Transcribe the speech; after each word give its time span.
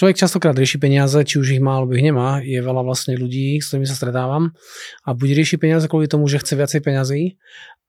človek 0.00 0.16
častokrát 0.16 0.56
rieši 0.56 0.80
peniaze, 0.80 1.20
či 1.20 1.36
už 1.36 1.52
ich 1.52 1.60
má 1.60 1.76
alebo 1.76 1.92
ich 1.92 2.00
nemá. 2.00 2.40
Je 2.40 2.56
veľa 2.56 2.80
vlastne 2.80 3.20
ľudí, 3.20 3.60
s 3.60 3.68
ktorými 3.68 3.84
sa 3.84 3.92
stretávam 3.92 4.56
a 5.04 5.12
buď 5.12 5.36
rieši 5.36 5.60
peniaze 5.60 5.84
kvôli 5.92 6.08
tomu, 6.08 6.24
že 6.24 6.40
chce 6.40 6.56
viacej 6.56 6.80
peniazy, 6.80 7.36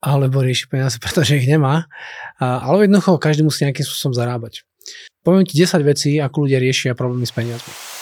alebo 0.04 0.44
rieši 0.44 0.68
peniaze, 0.68 1.00
pretože 1.04 1.40
ich 1.40 1.48
nemá. 1.48 1.88
A, 2.36 2.60
ale 2.68 2.84
jednoducho 2.84 3.16
každý 3.16 3.48
musí 3.48 3.64
nejakým 3.64 3.88
spôsobom 3.88 4.12
zarábať. 4.12 4.68
Poviem 5.24 5.48
ti 5.48 5.56
10 5.56 5.80
vecí, 5.88 6.20
ako 6.20 6.44
ľudia 6.44 6.60
riešia 6.60 6.92
problémy 6.92 7.24
s 7.24 7.32
peniazmi. 7.32 8.01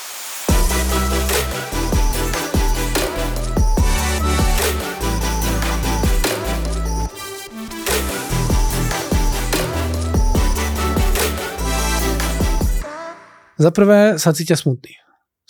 Za 13.60 13.68
prvé 13.68 14.16
sa 14.16 14.32
cítia 14.32 14.56
smutný. 14.56 14.96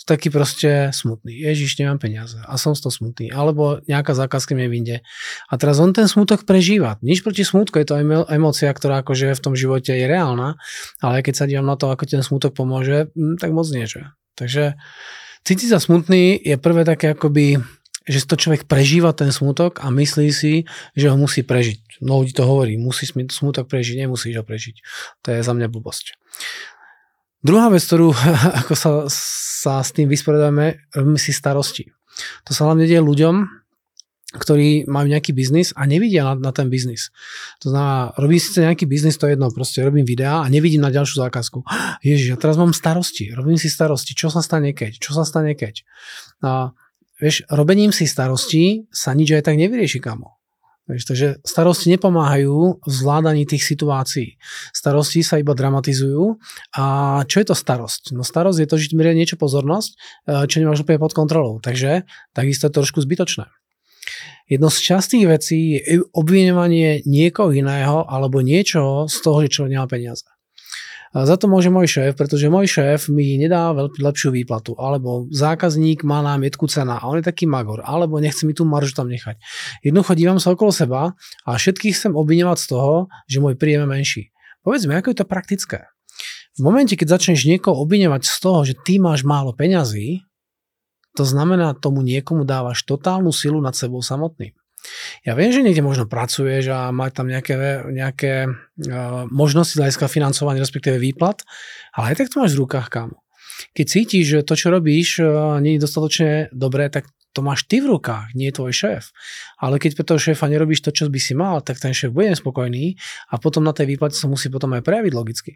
Taký 0.01 0.33
proste 0.33 0.91
smutný. 0.91 1.31
Ježiš, 1.31 1.77
nemám 1.79 2.01
peniaze 2.01 2.35
a 2.43 2.59
som 2.59 2.75
z 2.75 2.83
toho 2.83 2.91
smutný. 2.91 3.31
Alebo 3.31 3.79
nejaká 3.87 4.11
zákazka 4.11 4.57
mi 4.57 4.67
vyjde. 4.67 5.05
A 5.47 5.53
teraz 5.55 5.79
on 5.79 5.95
ten 5.95 6.09
smutok 6.09 6.43
prežíva. 6.43 6.99
Nič 6.99 7.23
proti 7.23 7.47
smutku, 7.47 7.79
je 7.79 7.87
to 7.87 7.95
emócia, 8.27 8.67
ktorá 8.73 9.05
akože 9.05 9.31
v 9.31 9.43
tom 9.45 9.53
živote 9.55 9.93
je 9.95 10.03
reálna, 10.09 10.59
ale 10.99 11.23
keď 11.23 11.33
sa 11.37 11.45
dívam 11.47 11.69
na 11.69 11.77
to, 11.79 11.87
ako 11.87 12.03
ten 12.09 12.25
smutok 12.25 12.51
pomôže, 12.57 13.13
hm, 13.15 13.39
tak 13.39 13.55
moc 13.55 13.69
nie, 13.71 13.87
že? 13.87 14.11
Takže 14.35 14.75
cítiť 15.47 15.69
sa 15.71 15.79
smutný 15.79 16.35
je 16.35 16.57
prvé 16.59 16.83
také 16.83 17.15
akoby 17.15 17.61
že 18.09 18.25
to 18.25 18.33
človek 18.33 18.65
prežíva 18.65 19.13
ten 19.13 19.29
smutok 19.29 19.77
a 19.85 19.93
myslí 19.93 20.33
si, 20.33 20.65
že 20.97 21.13
ho 21.13 21.15
musí 21.21 21.45
prežiť. 21.45 22.01
No 22.01 22.25
ľudí 22.25 22.33
to 22.33 22.49
hovorí, 22.49 22.73
musí 22.73 23.05
smutok 23.05 23.69
prežiť, 23.69 24.03
nemusíš 24.03 24.41
ho 24.41 24.43
prežiť. 24.43 24.81
To 25.21 25.37
je 25.37 25.45
za 25.45 25.53
mňa 25.53 25.69
blbosť. 25.69 26.17
Druhá 27.41 27.73
vec, 27.73 27.81
ktorú 27.81 28.13
ako 28.65 28.73
sa, 28.77 28.89
sa 29.09 29.81
s 29.81 29.89
tým 29.93 30.05
vysporiadame, 30.05 30.85
robíme 30.93 31.17
si 31.17 31.33
starosti. 31.33 31.89
To 32.45 32.51
sa 32.53 32.69
hlavne 32.69 32.85
deje 32.85 33.01
ľuďom, 33.01 33.61
ktorí 34.31 34.87
majú 34.87 35.11
nejaký 35.11 35.35
biznis 35.35 35.75
a 35.75 35.83
nevidia 35.83 36.23
na, 36.23 36.33
na 36.39 36.51
ten 36.55 36.71
biznis. 36.71 37.11
To 37.59 37.73
znamená, 37.73 38.15
robím 38.15 38.39
síce 38.39 38.63
nejaký 38.63 38.87
biznis, 38.87 39.19
to 39.19 39.27
je 39.27 39.35
jedno, 39.35 39.51
proste 39.51 39.83
robím 39.83 40.07
videá 40.07 40.39
a 40.39 40.47
nevidím 40.47 40.79
na 40.79 40.93
ďalšiu 40.93 41.19
zákazku. 41.27 41.67
Ježiš, 42.07 42.31
ja 42.31 42.37
teraz 42.39 42.55
mám 42.55 42.71
starosti, 42.71 43.35
robím 43.35 43.59
si 43.59 43.67
starosti, 43.67 44.15
čo 44.15 44.31
sa 44.31 44.39
stane 44.39 44.71
keď, 44.71 45.03
čo 45.03 45.11
sa 45.11 45.27
stane 45.27 45.51
keď. 45.51 45.83
A 46.47 46.71
vieš, 47.19 47.43
robením 47.51 47.91
si 47.91 48.07
starosti 48.07 48.87
sa 48.93 49.11
nič 49.11 49.35
aj 49.35 49.51
tak 49.51 49.59
nevyrieši, 49.59 49.99
kamo. 49.99 50.40
Vieš, 50.91 51.07
takže 51.07 51.27
starosti 51.47 51.87
nepomáhajú 51.95 52.83
v 52.83 52.91
zvládaní 52.91 53.47
tých 53.47 53.63
situácií. 53.63 54.35
Starosti 54.75 55.23
sa 55.23 55.39
iba 55.39 55.55
dramatizujú. 55.55 56.35
A 56.75 56.83
čo 57.23 57.39
je 57.39 57.47
to 57.47 57.55
starosť? 57.55 58.11
No 58.11 58.27
starosť 58.27 58.59
je 58.59 58.67
to, 58.67 58.75
že 58.75 58.91
ti 58.91 58.99
niečo 58.99 59.39
pozornosť, 59.39 59.91
e, 59.95 59.95
čo 60.51 60.59
nemáš 60.59 60.83
úplne 60.83 60.99
pod 60.99 61.15
kontrolou. 61.15 61.63
Takže 61.63 62.03
takisto 62.35 62.67
je 62.67 62.75
trošku 62.75 62.99
zbytočné. 62.99 63.47
Jedno 64.51 64.67
z 64.67 64.83
častých 64.83 65.31
vecí 65.31 65.79
je 65.79 66.03
obvinovanie 66.11 67.07
niekoho 67.07 67.55
iného 67.55 68.03
alebo 68.03 68.43
niečoho 68.43 69.07
z 69.07 69.15
toho, 69.23 69.47
že 69.47 69.53
človek 69.55 69.79
nemá 69.79 69.87
peniaze. 69.87 70.27
Za 71.11 71.35
to 71.35 71.51
môže 71.51 71.67
môj 71.67 71.91
šéf, 71.91 72.15
pretože 72.15 72.47
môj 72.47 72.71
šéf 72.71 73.11
mi 73.11 73.35
nedá 73.35 73.75
veľmi 73.75 73.99
lepšiu 73.99 74.31
výplatu, 74.31 74.79
alebo 74.79 75.27
zákazník 75.27 76.07
má 76.07 76.23
námietku 76.23 76.71
cena 76.71 77.03
a 77.03 77.07
on 77.11 77.19
je 77.19 77.27
taký 77.27 77.43
magor, 77.51 77.83
alebo 77.83 78.15
nechce 78.23 78.47
mi 78.47 78.55
tú 78.55 78.63
maržu 78.63 78.95
tam 78.95 79.11
nechať. 79.11 79.35
Jednoducho 79.83 80.15
dívam 80.15 80.39
sa 80.39 80.55
okolo 80.55 80.71
seba 80.71 81.11
a 81.43 81.49
všetkých 81.59 81.91
chcem 81.91 82.13
obviňovať 82.15 82.57
z 82.63 82.67
toho, 82.71 83.11
že 83.27 83.43
môj 83.43 83.59
príjem 83.59 83.83
je 83.83 83.89
menší. 83.91 84.23
Povedzme, 84.63 84.95
ako 84.95 85.11
je 85.11 85.17
to 85.19 85.27
praktické. 85.27 85.91
V 86.55 86.63
momente, 86.63 86.95
keď 86.95 87.19
začneš 87.19 87.43
niekoho 87.43 87.83
obviňovať 87.83 88.23
z 88.23 88.35
toho, 88.39 88.59
že 88.63 88.79
ty 88.79 88.95
máš 88.95 89.27
málo 89.27 89.51
peňazí, 89.51 90.23
to 91.11 91.27
znamená, 91.27 91.75
tomu 91.75 92.07
niekomu 92.07 92.47
dávaš 92.47 92.87
totálnu 92.87 93.35
silu 93.35 93.59
nad 93.59 93.75
sebou 93.75 93.99
samotným. 93.99 94.55
Ja 95.21 95.37
viem, 95.37 95.53
že 95.53 95.61
niekde 95.61 95.85
možno 95.85 96.09
pracuješ 96.09 96.73
a 96.73 96.89
má 96.89 97.13
tam 97.13 97.29
nejaké, 97.29 97.85
nejaké 97.89 98.49
uh, 98.49 99.29
možnosti 99.29 99.77
hľadiska 99.77 100.09
financovania, 100.09 100.63
respektíve 100.63 100.97
výplat, 100.97 101.45
ale 101.93 102.13
aj 102.13 102.15
tak 102.21 102.27
to 102.33 102.41
máš 102.41 102.57
v 102.57 102.61
rukách, 102.65 102.87
kámo. 102.89 103.17
Keď 103.77 103.85
cítiš, 103.85 104.25
že 104.25 104.39
to, 104.41 104.57
čo 104.57 104.73
robíš, 104.73 105.21
uh, 105.21 105.61
nie 105.61 105.77
je 105.77 105.83
dostatočne 105.85 106.31
dobré, 106.49 106.89
tak 106.89 107.05
to 107.31 107.39
máš 107.39 107.63
ty 107.63 107.79
v 107.79 107.95
rukách, 107.95 108.35
nie 108.35 108.51
tvoj 108.51 108.75
šéf. 108.75 109.15
Ale 109.55 109.79
keď 109.79 109.95
pre 109.95 110.03
toho 110.03 110.19
šéfa 110.19 110.51
nerobíš 110.51 110.83
to, 110.83 110.91
čo 110.91 111.07
by 111.07 111.15
si 111.15 111.31
mal, 111.31 111.63
tak 111.63 111.79
ten 111.79 111.95
šéf 111.95 112.11
bude 112.11 112.27
nespokojný 112.27 112.99
a 113.31 113.39
potom 113.39 113.63
na 113.63 113.71
tej 113.71 113.87
výplate 113.87 114.19
sa 114.19 114.27
musí 114.27 114.51
potom 114.51 114.75
aj 114.75 114.83
prejaviť 114.83 115.13
logicky. 115.15 115.51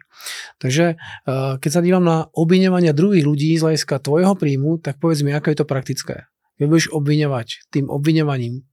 Takže 0.56 0.96
uh, 0.96 1.60
keď 1.60 1.70
sa 1.70 1.84
dívam 1.84 2.04
na 2.04 2.32
obviňovania 2.32 2.96
druhých 2.96 3.28
ľudí 3.28 3.52
z 3.60 3.64
hľadiska 3.64 4.00
tvojho 4.00 4.32
príjmu, 4.40 4.80
tak 4.80 4.96
povedz 4.96 5.20
mi, 5.20 5.36
ako 5.36 5.52
je 5.52 5.58
to 5.60 5.66
praktické. 5.68 6.16
Keď 6.56 6.64
budeš 6.64 6.88
obviňovať 6.96 7.68
tým 7.68 7.92
obviňovaním 7.92 8.64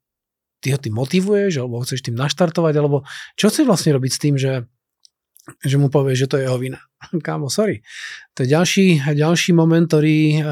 ty 0.63 0.71
ho 0.71 0.79
tým 0.79 0.95
motivuješ, 0.95 1.59
alebo 1.59 1.83
chceš 1.83 2.07
tým 2.07 2.15
naštartovať, 2.15 2.73
alebo 2.79 3.03
čo 3.35 3.51
chceš 3.51 3.67
vlastne 3.67 3.91
robiť 3.91 4.11
s 4.15 4.21
tým, 4.23 4.35
že, 4.39 4.63
že 5.59 5.75
mu 5.75 5.91
povieš, 5.91 6.23
že 6.23 6.29
to 6.31 6.35
je 6.39 6.47
jeho 6.47 6.55
vina. 6.55 6.79
Kámo, 7.27 7.51
sorry. 7.51 7.83
To 8.39 8.47
je 8.47 8.55
ďalší, 8.55 9.03
ďalší 9.03 9.51
moment, 9.51 9.83
ktorý 9.83 10.39
uh, 10.39 10.43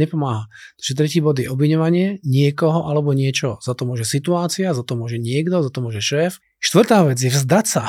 nepomáha. 0.00 0.48
Takže 0.80 0.92
tretí 0.96 1.20
bod 1.20 1.36
je 1.36 1.52
obviňovanie 1.52 2.24
niekoho 2.24 2.88
alebo 2.88 3.12
niečo. 3.12 3.60
Za 3.60 3.76
to 3.76 3.84
môže 3.84 4.08
situácia, 4.08 4.72
za 4.72 4.80
to 4.80 4.96
môže 4.96 5.20
niekto, 5.20 5.60
za 5.60 5.68
to 5.68 5.84
môže 5.84 6.00
šéf. 6.00 6.40
Štvrtá 6.56 7.04
vec 7.04 7.20
je 7.20 7.28
vzdať 7.28 7.66
sa 7.68 7.84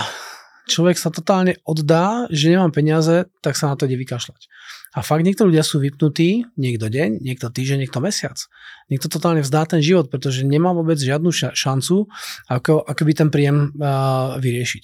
človek 0.71 0.95
sa 0.95 1.11
totálne 1.11 1.59
oddá, 1.67 2.31
že 2.31 2.47
nemám 2.47 2.71
peniaze, 2.71 3.27
tak 3.43 3.59
sa 3.59 3.67
na 3.67 3.75
to 3.75 3.91
ide 3.91 3.99
vykašľať. 3.99 4.47
A 4.91 5.03
fakt 5.03 5.23
niekto 5.23 5.47
ľudia 5.47 5.63
sú 5.63 5.79
vypnutí, 5.79 6.47
niekto 6.55 6.91
deň, 6.91 7.23
niekto 7.23 7.47
týždeň, 7.51 7.87
niekto 7.87 7.99
mesiac. 8.03 8.35
Niekto 8.91 9.07
totálne 9.07 9.39
vzdá 9.39 9.63
ten 9.63 9.79
život, 9.79 10.11
pretože 10.11 10.43
nemá 10.43 10.75
vôbec 10.75 10.99
žiadnu 10.99 11.31
šancu, 11.31 12.11
ako, 12.51 12.83
ako 12.83 13.01
by 13.07 13.13
ten 13.15 13.29
príjem 13.31 13.71
uh, 13.75 14.35
vyriešiť. 14.39 14.83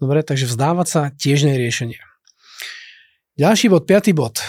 Dobre, 0.00 0.24
takže 0.24 0.48
vzdávať 0.48 0.86
sa 0.88 1.00
tiež 1.12 1.44
nie 1.44 1.56
je 1.56 1.62
riešenie. 1.64 2.00
Ďalší 3.36 3.66
bod, 3.68 3.84
piatý 3.84 4.16
bod. 4.16 4.40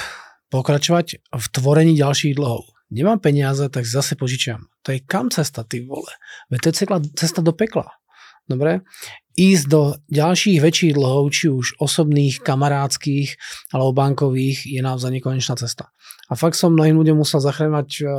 Pokračovať 0.53 1.27
v 1.27 1.45
tvorení 1.51 1.97
ďalších 1.97 2.37
dlhov. 2.37 2.69
Nemám 2.93 3.19
peniaze, 3.19 3.65
tak 3.67 3.83
zase 3.83 4.15
požičiam. 4.15 4.69
To 4.85 4.93
je 4.93 5.01
kam 5.01 5.33
cesta, 5.33 5.65
ty 5.65 5.81
vole? 5.81 6.07
Veď 6.53 6.59
to 6.61 6.67
je 6.69 6.75
cesta 7.17 7.41
do 7.41 7.51
pekla. 7.51 7.89
Dobre? 8.45 8.85
ísť 9.35 9.65
do 9.67 9.81
ďalších 10.07 10.63
väčších 10.63 10.93
dlhov, 10.95 11.27
či 11.35 11.51
už 11.51 11.75
osobných, 11.77 12.39
kamarádskych 12.39 13.35
alebo 13.75 13.91
bankových, 13.91 14.63
je 14.63 14.79
naozaj 14.79 15.11
nekonečná 15.11 15.59
cesta. 15.59 15.91
A 16.31 16.39
fakt 16.39 16.55
som 16.55 16.73
mnohým 16.73 16.95
ľuďom 16.95 17.19
musel 17.19 17.43
zachráňovať 17.43 17.89
eh, 18.01 18.09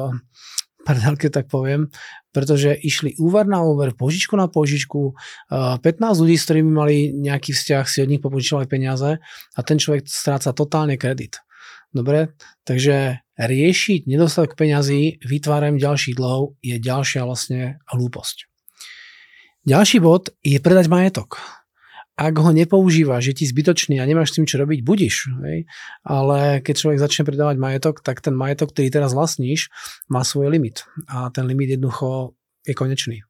prdelke, 0.87 1.33
tak 1.33 1.51
poviem, 1.51 1.91
pretože 2.31 2.77
išli 2.79 3.19
úver 3.19 3.49
na 3.49 3.65
úver, 3.65 3.97
požičku 3.97 4.39
na 4.39 4.47
požičku, 4.47 5.17
15 5.51 5.83
eh, 5.83 6.21
ľudí, 6.21 6.37
s 6.37 6.47
ktorými 6.47 6.71
mali 6.71 6.97
nejaký 7.17 7.57
vzťah, 7.57 7.85
si 7.89 8.05
od 8.05 8.13
nich 8.13 8.23
popožičovali 8.23 8.69
peniaze 8.69 9.19
a 9.57 9.61
ten 9.65 9.81
človek 9.81 10.07
stráca 10.07 10.53
totálne 10.53 11.01
kredit. 11.01 11.41
Dobre, 11.97 12.37
takže 12.69 13.25
riešiť 13.41 14.05
nedostatok 14.05 14.53
peňazí 14.53 15.25
vytváraním 15.25 15.81
ďalších 15.81 16.19
dlhov 16.21 16.61
je 16.61 16.77
ďalšia 16.77 17.25
vlastne 17.25 17.81
hlúposť. 17.89 18.56
Ďalší 19.67 19.99
bod 19.99 20.31
je 20.47 20.63
predať 20.63 20.87
majetok. 20.87 21.43
Ak 22.15 22.39
ho 22.39 22.55
nepoužívaš, 22.55 23.29
že 23.29 23.43
ti 23.43 23.45
zbytočný 23.51 23.99
a 23.99 24.07
nemáš 24.07 24.31
s 24.31 24.39
tým 24.39 24.47
čo 24.47 24.63
robiť, 24.63 24.79
budiš. 24.87 25.17
Hej? 25.43 25.67
Ale 26.07 26.63
keď 26.63 26.75
človek 26.79 27.03
začne 27.03 27.27
predávať 27.27 27.59
majetok, 27.59 27.99
tak 27.99 28.23
ten 28.23 28.39
majetok, 28.39 28.71
ktorý 28.71 28.95
teraz 28.95 29.11
vlastníš, 29.11 29.75
má 30.07 30.23
svoj 30.23 30.55
limit. 30.55 30.87
A 31.11 31.35
ten 31.35 31.51
limit 31.51 31.75
jednoducho 31.75 32.39
je 32.63 32.79
konečný. 32.79 33.27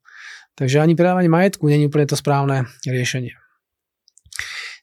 Takže 0.61 0.85
ani 0.85 0.93
predávanie 0.93 1.33
majetku 1.33 1.73
nie 1.73 1.81
je 1.81 1.89
úplne 1.89 2.05
to 2.05 2.21
správne 2.21 2.69
riešenie. 2.85 3.33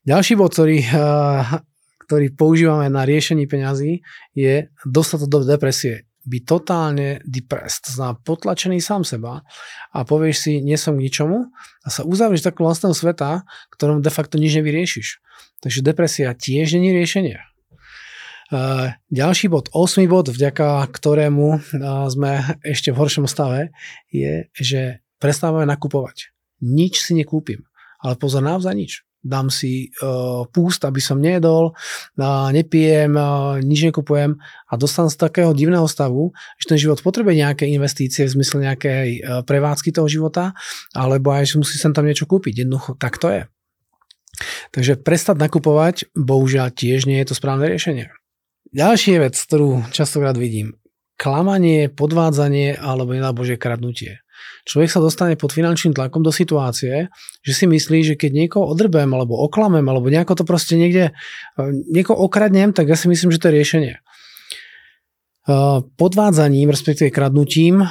Ďalší 0.09 0.33
bod, 0.33 0.57
ktorý, 0.57 0.81
eh, 0.81 1.41
ktorý 2.09 2.33
používame 2.33 2.89
na 2.89 3.05
riešenie 3.05 3.45
peňazí, 3.45 4.01
je 4.33 4.73
dostať 4.89 5.17
to 5.21 5.27
do 5.29 5.39
depresie 5.45 6.09
byť 6.23 6.43
totálne 6.47 7.19
depressed, 7.27 7.91
znamená 7.91 8.19
potlačený 8.23 8.79
sám 8.79 9.03
seba 9.03 9.43
a 9.91 9.97
povieš 10.07 10.37
si, 10.39 10.53
nie 10.63 10.79
som 10.79 10.95
k 10.95 11.03
ničomu 11.03 11.51
a 11.83 11.87
sa 11.91 12.07
uzavrieš 12.07 12.47
takú 12.47 12.63
vlastného 12.63 12.95
sveta, 12.95 13.43
ktorom 13.75 13.99
de 13.99 14.11
facto 14.11 14.39
nič 14.39 14.55
nevyriešiš. 14.55 15.19
Takže 15.59 15.79
depresia 15.83 16.31
tiež 16.31 16.79
není 16.79 16.95
riešenie. 16.95 17.39
Uh, 18.53 18.93
ďalší 19.09 19.49
bod, 19.49 19.71
8 19.73 20.05
bod, 20.05 20.29
vďaka 20.29 20.85
ktorému 20.91 21.47
uh, 21.57 21.59
sme 22.11 22.59
ešte 22.61 22.93
v 22.93 22.99
horšom 23.01 23.25
stave, 23.25 23.73
je, 24.13 24.45
že 24.53 25.01
prestávame 25.17 25.65
nakupovať. 25.65 26.35
Nič 26.61 27.01
si 27.01 27.17
nekúpim. 27.17 27.65
Ale 28.03 28.19
pozor, 28.19 28.43
naozaj 28.43 28.75
nič 28.75 28.93
dám 29.23 29.47
si 29.47 29.89
uh, 30.03 30.43
púst, 30.51 30.83
aby 30.83 30.99
som 30.99 31.17
nejedol, 31.17 31.71
uh, 31.71 32.51
nepijem, 32.51 33.15
uh, 33.15 33.57
nič 33.63 33.87
nekupujem 33.87 34.35
a 34.67 34.73
dostanem 34.75 35.07
z 35.07 35.17
takého 35.17 35.55
divného 35.55 35.87
stavu, 35.87 36.35
že 36.59 36.75
ten 36.75 36.77
život 36.77 36.99
potrebuje 36.99 37.39
nejaké 37.39 37.65
investície 37.71 38.27
v 38.27 38.35
zmysle 38.35 38.67
nejakej 38.67 39.07
uh, 39.23 39.41
prevádzky 39.47 39.95
toho 39.95 40.11
života, 40.11 40.51
alebo 40.91 41.31
aj, 41.31 41.55
že 41.55 41.55
musí 41.55 41.79
sem 41.79 41.95
tam 41.95 42.03
niečo 42.03 42.27
kúpiť. 42.27 42.67
Jednoducho, 42.67 42.99
tak 42.99 43.15
to 43.17 43.31
je. 43.31 43.43
Takže 44.73 44.99
prestať 44.99 45.37
nakupovať, 45.39 46.11
bohužiaľ 46.17 46.73
tiež 46.73 47.05
nie 47.05 47.21
je 47.21 47.31
to 47.31 47.37
správne 47.37 47.69
riešenie. 47.69 48.11
ďalšia 48.73 49.21
vec, 49.21 49.37
ktorú 49.37 49.93
častokrát 49.93 50.35
vidím. 50.35 50.75
Klamanie, 51.15 51.93
podvádzanie 51.93 52.75
alebo 52.75 53.13
nedá 53.13 53.29
Bože 53.31 53.55
kradnutie. 53.55 54.22
Človek 54.63 54.89
sa 54.89 55.03
dostane 55.03 55.35
pod 55.35 55.51
finančným 55.51 55.91
tlakom 55.91 56.23
do 56.23 56.31
situácie, 56.31 57.11
že 57.43 57.53
si 57.53 57.65
myslí, 57.67 58.13
že 58.13 58.15
keď 58.15 58.31
niekoho 58.31 58.65
odrbem 58.71 59.09
alebo 59.11 59.35
oklamem 59.43 59.83
alebo 59.83 60.07
nejako 60.07 60.39
to 60.39 60.43
proste 60.47 60.79
niekde, 60.79 61.11
e, 61.59 61.63
niekoho 61.91 62.15
okradnem, 62.27 62.71
tak 62.71 62.87
ja 62.87 62.95
si 62.95 63.11
myslím, 63.11 63.31
že 63.31 63.39
to 63.43 63.51
je 63.51 63.57
riešenie. 63.59 63.93
E, 63.97 64.01
podvádzaním, 65.83 66.71
respektíve 66.71 67.11
kradnutím, 67.11 67.83
e, 67.83 67.87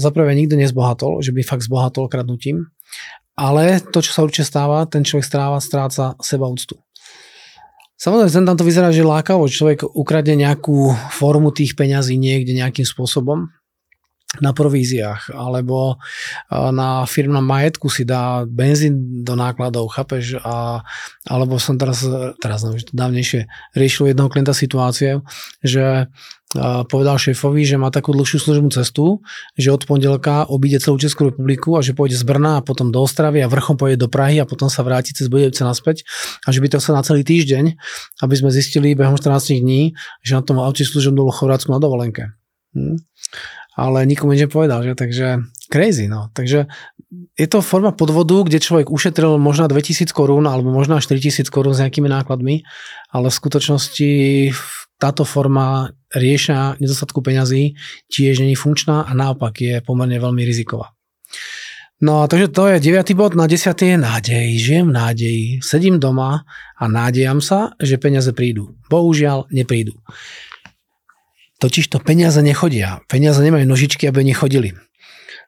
zaprvé 0.00 0.32
nikto 0.32 0.56
nezbohatol, 0.56 1.20
že 1.20 1.36
by 1.36 1.44
fakt 1.44 1.68
zbohatol 1.68 2.08
kradnutím, 2.08 2.72
ale 3.36 3.80
to, 3.80 4.00
čo 4.00 4.16
sa 4.16 4.24
určite 4.24 4.48
stáva, 4.48 4.88
ten 4.88 5.04
človek 5.04 5.24
stráva, 5.24 5.58
stráca 5.60 6.16
seba 6.20 6.48
úctu. 6.48 6.80
Samozrejme, 8.02 8.50
tam 8.50 8.58
to 8.58 8.66
vyzerá, 8.66 8.90
že 8.90 9.06
lákavo, 9.06 9.46
človek 9.46 9.86
ukradne 9.86 10.34
nejakú 10.34 10.90
formu 11.14 11.54
tých 11.54 11.78
peňazí 11.78 12.18
niekde 12.18 12.50
nejakým 12.50 12.82
spôsobom, 12.82 13.46
na 14.40 14.56
províziách, 14.56 15.34
alebo 15.36 16.00
na 16.48 17.04
firmnom 17.04 17.44
majetku 17.44 17.92
si 17.92 18.08
dá 18.08 18.48
benzín 18.48 19.20
do 19.20 19.36
nákladov, 19.36 19.92
chápeš? 19.92 20.40
A, 20.40 20.80
alebo 21.28 21.60
som 21.60 21.76
teraz, 21.76 22.00
teraz 22.40 22.64
no, 22.64 22.72
dávnejšie 22.72 23.44
riešil 23.76 24.14
jedného 24.14 24.32
klienta 24.32 24.56
situácie, 24.56 25.20
že 25.60 26.08
povedal 26.88 27.16
šéfovi, 27.16 27.64
že 27.64 27.80
má 27.80 27.88
takú 27.88 28.12
dlhšiu 28.12 28.38
službnú 28.40 28.68
cestu, 28.72 29.24
že 29.56 29.72
od 29.72 29.88
pondelka 29.88 30.44
obíde 30.48 30.84
celú 30.84 31.00
Českú 31.00 31.32
republiku 31.32 31.76
a 31.76 31.84
že 31.84 31.96
pôjde 31.96 32.20
z 32.20 32.24
Brna 32.28 32.60
a 32.60 32.64
potom 32.64 32.92
do 32.92 33.00
Ostravy 33.00 33.40
a 33.40 33.48
vrchom 33.48 33.80
pôjde 33.80 34.04
do 34.04 34.08
Prahy 34.12 34.36
a 34.36 34.48
potom 34.48 34.68
sa 34.68 34.84
vráti 34.84 35.16
cez 35.16 35.32
Budejovce 35.32 35.64
naspäť 35.64 36.04
a 36.44 36.52
že 36.52 36.60
by 36.60 36.68
to 36.76 36.78
sa 36.78 36.92
na 36.92 37.00
celý 37.00 37.24
týždeň, 37.24 37.64
aby 38.20 38.34
sme 38.36 38.52
zistili 38.52 38.92
behom 38.92 39.16
14 39.16 39.64
dní, 39.64 39.96
že 40.20 40.36
na 40.36 40.44
tom 40.44 40.60
aute 40.60 40.84
služom 40.84 41.16
do 41.16 41.24
Chorvátsku 41.32 41.72
na 41.72 41.80
dovolenke. 41.80 42.36
Hm? 42.76 43.00
Ale 43.76 44.04
nikomu 44.04 44.36
nič 44.36 44.48
nepovedal, 44.48 44.84
že? 44.84 44.92
takže 44.92 45.26
crazy, 45.72 46.08
no. 46.08 46.28
Takže 46.36 46.68
je 47.36 47.46
to 47.48 47.64
forma 47.64 47.92
podvodu, 47.92 48.44
kde 48.44 48.60
človek 48.60 48.88
ušetril 48.88 49.36
možno 49.36 49.68
2000 49.68 50.08
korún 50.12 50.44
alebo 50.48 50.72
možno 50.72 51.00
4000 51.00 51.48
korún 51.48 51.76
s 51.76 51.80
nejakými 51.80 52.08
nákladmi, 52.08 52.64
ale 53.12 53.26
v 53.28 53.38
skutočnosti 53.40 54.10
táto 54.96 55.26
forma 55.26 55.90
riešenia 56.14 56.78
nedostatku 56.78 57.24
peňazí 57.24 57.74
tiež 58.12 58.44
není 58.44 58.54
funkčná 58.54 59.08
a 59.08 59.10
naopak 59.16 59.58
je 59.58 59.74
pomerne 59.82 60.16
veľmi 60.20 60.44
riziková. 60.46 60.94
No 62.02 62.22
a 62.22 62.26
takže 62.26 62.50
to 62.50 62.66
je 62.66 62.82
9. 62.82 63.14
bod, 63.14 63.38
na 63.38 63.46
10. 63.46 63.78
je 63.78 63.94
nádej. 63.94 64.46
Žijem 64.58 64.90
v 64.90 64.96
nádeji, 64.98 65.44
sedím 65.62 66.02
doma 66.02 66.42
a 66.74 66.84
nádejam 66.90 67.38
sa, 67.38 67.78
že 67.78 67.94
peniaze 67.94 68.34
prídu. 68.34 68.74
Bohužiaľ 68.90 69.46
neprídu. 69.54 69.94
Totiž 71.62 71.94
to 71.94 72.02
peniaze 72.02 72.42
nechodia. 72.42 73.06
Peniaze 73.06 73.38
nemajú 73.38 73.62
nožičky, 73.70 74.10
aby 74.10 74.26
nechodili. 74.26 74.74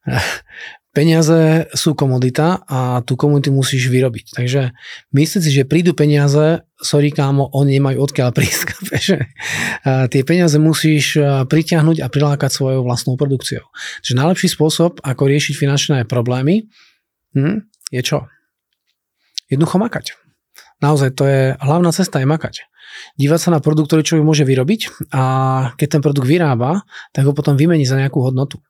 Peniaze 0.94 1.66
sú 1.74 1.98
komodita 1.98 2.62
a 2.70 3.02
tú 3.02 3.18
komunitu 3.18 3.50
musíš 3.50 3.90
vyrobiť. 3.90 4.38
Takže 4.38 4.70
myslíš 5.10 5.42
si, 5.42 5.50
že 5.50 5.66
prídu 5.66 5.90
peniaze, 5.90 6.62
sorry 6.78 7.10
kámo, 7.10 7.50
oni 7.50 7.82
nemajú 7.82 7.98
odkiaľ 7.98 8.30
prísť. 8.30 8.78
tie 10.14 10.22
peniaze 10.22 10.54
musíš 10.62 11.18
pritiahnuť 11.50 11.98
a 11.98 12.06
prilákať 12.06 12.54
svojou 12.54 12.86
vlastnou 12.86 13.18
produkciou. 13.18 13.66
Takže 14.06 14.14
najlepší 14.14 14.54
spôsob, 14.54 15.02
ako 15.02 15.22
riešiť 15.26 15.58
finančné 15.58 15.98
problémy, 16.06 16.70
hm, 17.34 17.66
je 17.90 18.02
čo? 18.06 18.30
Jednoducho 19.50 19.82
makať. 19.82 20.14
Naozaj 20.78 21.10
to 21.18 21.26
je, 21.26 21.58
hlavná 21.58 21.90
cesta 21.90 22.22
je 22.22 22.30
makať 22.30 22.70
dívať 23.16 23.40
sa 23.40 23.50
na 23.54 23.60
produkt, 23.60 23.90
ktorý 23.92 24.02
človek 24.02 24.24
môže 24.24 24.44
vyrobiť 24.46 25.10
a 25.14 25.22
keď 25.74 25.98
ten 25.98 26.02
produkt 26.02 26.28
vyrába, 26.28 26.82
tak 27.10 27.26
ho 27.28 27.32
potom 27.32 27.58
vymení 27.58 27.86
za 27.88 27.98
nejakú 27.98 28.20
hodnotu. 28.22 28.60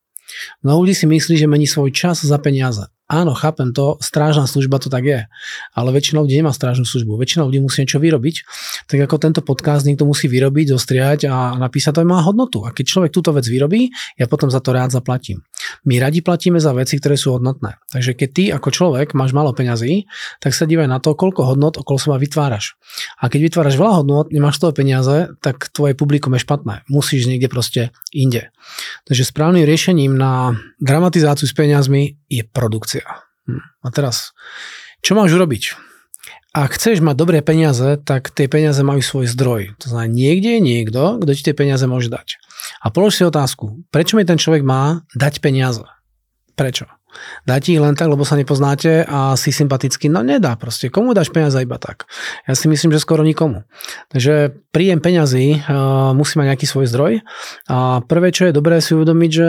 Mnoho 0.65 0.85
ľudí 0.85 0.94
si 0.97 1.06
myslí, 1.06 1.37
že 1.37 1.50
mení 1.50 1.69
svoj 1.69 1.93
čas 1.93 2.25
za 2.25 2.38
peniaze. 2.41 2.88
Áno, 3.05 3.37
chápem 3.37 3.69
to, 3.76 4.00
strážna 4.00 4.49
služba 4.49 4.81
to 4.81 4.88
tak 4.88 5.05
je, 5.05 5.21
ale 5.76 5.88
väčšina 5.93 6.25
ľudí 6.25 6.41
nemá 6.41 6.56
strážnu 6.56 6.88
službu, 6.88 7.21
väčšina 7.21 7.44
ľudí 7.44 7.61
musí 7.61 7.85
niečo 7.85 8.00
vyrobiť, 8.00 8.37
tak 8.88 8.97
ako 9.05 9.21
tento 9.21 9.41
podcast 9.44 9.85
niekto 9.85 10.09
musí 10.09 10.25
vyrobiť, 10.25 10.73
zostriať 10.73 11.29
a 11.29 11.53
napísať 11.61 12.00
to 12.00 12.09
má 12.09 12.25
hodnotu. 12.25 12.65
A 12.65 12.73
keď 12.73 12.85
človek 12.88 13.12
túto 13.12 13.37
vec 13.37 13.44
vyrobí, 13.44 13.93
ja 14.17 14.25
potom 14.25 14.49
za 14.49 14.65
to 14.65 14.73
rád 14.73 14.88
zaplatím. 14.88 15.44
My 15.82 15.99
radi 15.99 16.23
platíme 16.23 16.62
za 16.62 16.71
veci, 16.71 17.03
ktoré 17.03 17.19
sú 17.19 17.35
hodnotné. 17.35 17.82
Takže 17.91 18.15
keď 18.15 18.29
ty 18.31 18.44
ako 18.55 18.69
človek 18.71 19.19
máš 19.19 19.35
málo 19.35 19.50
peňazí, 19.50 20.06
tak 20.38 20.55
sa 20.55 20.65
dívaj 20.71 20.87
na 20.87 21.03
to, 21.03 21.19
koľko 21.19 21.50
hodnot 21.50 21.75
okolo 21.81 21.99
seba 21.99 22.17
vytváraš. 22.23 22.79
A 23.19 23.26
keď 23.26 23.50
vytváraš 23.50 23.75
veľa 23.75 23.94
hodnot, 24.05 24.26
nemáš 24.31 24.62
toho 24.62 24.71
peniaze, 24.71 25.35
tak 25.43 25.71
tvoje 25.75 25.99
publikum 25.99 26.35
je 26.38 26.44
špatné. 26.44 26.87
Musíš 26.87 27.26
niekde 27.26 27.50
proste 27.50 27.91
inde. 28.15 28.55
Takže 29.09 29.26
správnym 29.26 29.67
riešením 29.67 30.15
na 30.15 30.55
dramatizáciu 30.79 31.50
s 31.50 31.55
peniazmi 31.55 32.20
je 32.31 32.47
produkcia. 32.47 33.05
Hm. 33.49 33.62
A 33.85 33.88
teraz, 33.91 34.32
čo 35.05 35.17
máš 35.19 35.35
urobiť? 35.35 35.94
Ak 36.55 36.79
chceš 36.79 37.03
mať 37.03 37.19
dobré 37.19 37.43
peniaze, 37.43 37.99
tak 37.99 38.31
tie 38.31 38.47
peniaze 38.47 38.79
majú 38.87 39.03
svoj 39.03 39.27
zdroj. 39.27 39.75
To 39.83 39.91
znamená, 39.91 40.06
niekde 40.06 40.55
je 40.55 40.61
niekto, 40.62 41.19
kto 41.19 41.31
ti 41.35 41.43
tie 41.51 41.55
peniaze 41.59 41.83
môže 41.91 42.06
dať. 42.06 42.39
A 42.79 42.95
polož 42.95 43.19
si 43.19 43.27
otázku, 43.27 43.83
prečo 43.91 44.15
mi 44.15 44.23
ten 44.23 44.39
človek 44.39 44.62
má 44.62 45.03
dať 45.19 45.43
peniaze? 45.43 45.83
Prečo? 46.55 46.87
Dá 47.43 47.59
ti 47.59 47.75
ich 47.75 47.83
len 47.83 47.99
tak, 47.99 48.06
lebo 48.06 48.23
sa 48.23 48.39
nepoznáte 48.39 49.03
a 49.03 49.35
si 49.35 49.51
sympatický? 49.51 50.06
No 50.06 50.23
nedá 50.23 50.55
proste. 50.55 50.91
Komu 50.95 51.11
dáš 51.11 51.35
peniaze 51.35 51.59
iba 51.59 51.79
tak? 51.79 52.06
Ja 52.47 52.55
si 52.55 52.71
myslím, 52.71 52.95
že 52.95 53.03
skoro 53.03 53.27
nikomu. 53.27 53.67
Takže 54.15 54.55
príjem 54.71 55.03
peňazí 55.03 55.59
uh, 55.59 56.15
musí 56.15 56.39
mať 56.39 56.55
nejaký 56.55 56.67
svoj 56.71 56.87
zdroj. 56.87 57.12
A 57.67 57.99
prvé, 58.06 58.31
čo 58.31 58.47
je 58.47 58.55
dobré 58.55 58.79
si 58.79 58.95
uvedomiť, 58.95 59.31
že 59.31 59.49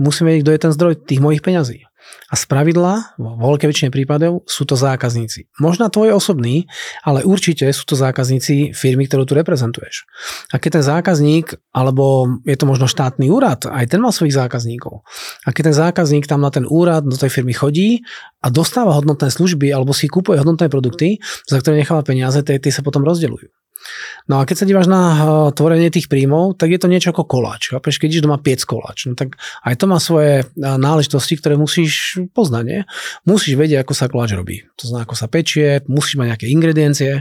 musíme 0.00 0.32
vedieť, 0.32 0.44
kto 0.44 0.52
je 0.56 0.64
ten 0.64 0.72
zdroj 0.72 0.92
tých 1.04 1.20
mojich 1.20 1.44
peňazí. 1.44 1.84
A 2.30 2.38
z 2.38 2.46
pravidla, 2.46 3.18
vo 3.18 3.34
veľkej 3.34 3.66
väčšine 3.66 3.90
prípadov, 3.90 4.46
sú 4.46 4.62
to 4.62 4.78
zákazníci. 4.78 5.50
Možno 5.58 5.90
tvoj 5.90 6.14
osobný, 6.14 6.70
ale 7.02 7.26
určite 7.26 7.66
sú 7.74 7.82
to 7.90 7.98
zákazníci 7.98 8.70
firmy, 8.70 9.10
ktorú 9.10 9.26
tu 9.26 9.34
reprezentuješ. 9.34 10.06
A 10.54 10.62
keď 10.62 10.78
ten 10.78 10.84
zákazník, 10.86 11.58
alebo 11.74 12.30
je 12.46 12.54
to 12.54 12.70
možno 12.70 12.86
štátny 12.86 13.26
úrad, 13.34 13.66
aj 13.66 13.90
ten 13.90 13.98
má 13.98 14.14
svojich 14.14 14.38
zákazníkov. 14.38 15.02
A 15.42 15.50
keď 15.50 15.74
ten 15.74 15.76
zákazník 15.76 16.30
tam 16.30 16.46
na 16.46 16.54
ten 16.54 16.62
úrad 16.70 17.02
do 17.02 17.18
tej 17.18 17.34
firmy 17.34 17.50
chodí 17.50 18.06
a 18.38 18.46
dostáva 18.46 18.94
hodnotné 18.94 19.26
služby 19.26 19.74
alebo 19.74 19.90
si 19.90 20.06
kúpuje 20.06 20.38
hodnotné 20.38 20.70
produkty, 20.70 21.18
za 21.50 21.58
ktoré 21.58 21.82
necháva 21.82 22.06
peniaze, 22.06 22.46
tie, 22.46 22.62
tie 22.62 22.70
sa 22.70 22.86
potom 22.86 23.02
rozdeľujú. 23.02 23.50
No 24.28 24.38
a 24.38 24.46
keď 24.46 24.56
sa 24.62 24.68
díváš 24.68 24.86
na 24.86 25.02
eh, 25.10 25.18
tvorenie 25.56 25.90
tých 25.90 26.06
príjmov, 26.06 26.54
tak 26.60 26.70
je 26.70 26.80
to 26.80 26.90
niečo 26.90 27.10
ako 27.10 27.26
koláč. 27.26 27.72
Chápeš? 27.72 27.98
Keď 27.98 28.08
ideš 28.08 28.24
doma 28.26 28.38
piec 28.38 28.62
koláč, 28.62 29.08
no 29.10 29.18
tak 29.18 29.40
aj 29.64 29.74
to 29.74 29.84
má 29.90 29.98
svoje 29.98 30.44
eh, 30.44 30.46
náležitosti, 30.56 31.40
ktoré 31.40 31.56
musíš 31.56 32.20
poznať. 32.36 32.64
Nie? 32.64 32.80
Musíš 33.26 33.56
vedieť, 33.56 33.82
ako 33.82 33.92
sa 33.96 34.06
koláč 34.06 34.36
robí. 34.36 34.62
To 34.78 34.88
znamená, 34.88 35.08
ako 35.08 35.16
sa 35.16 35.26
pečie, 35.26 35.82
musíš 35.90 36.20
mať 36.20 36.26
nejaké 36.36 36.46
ingrediencie. 36.52 37.12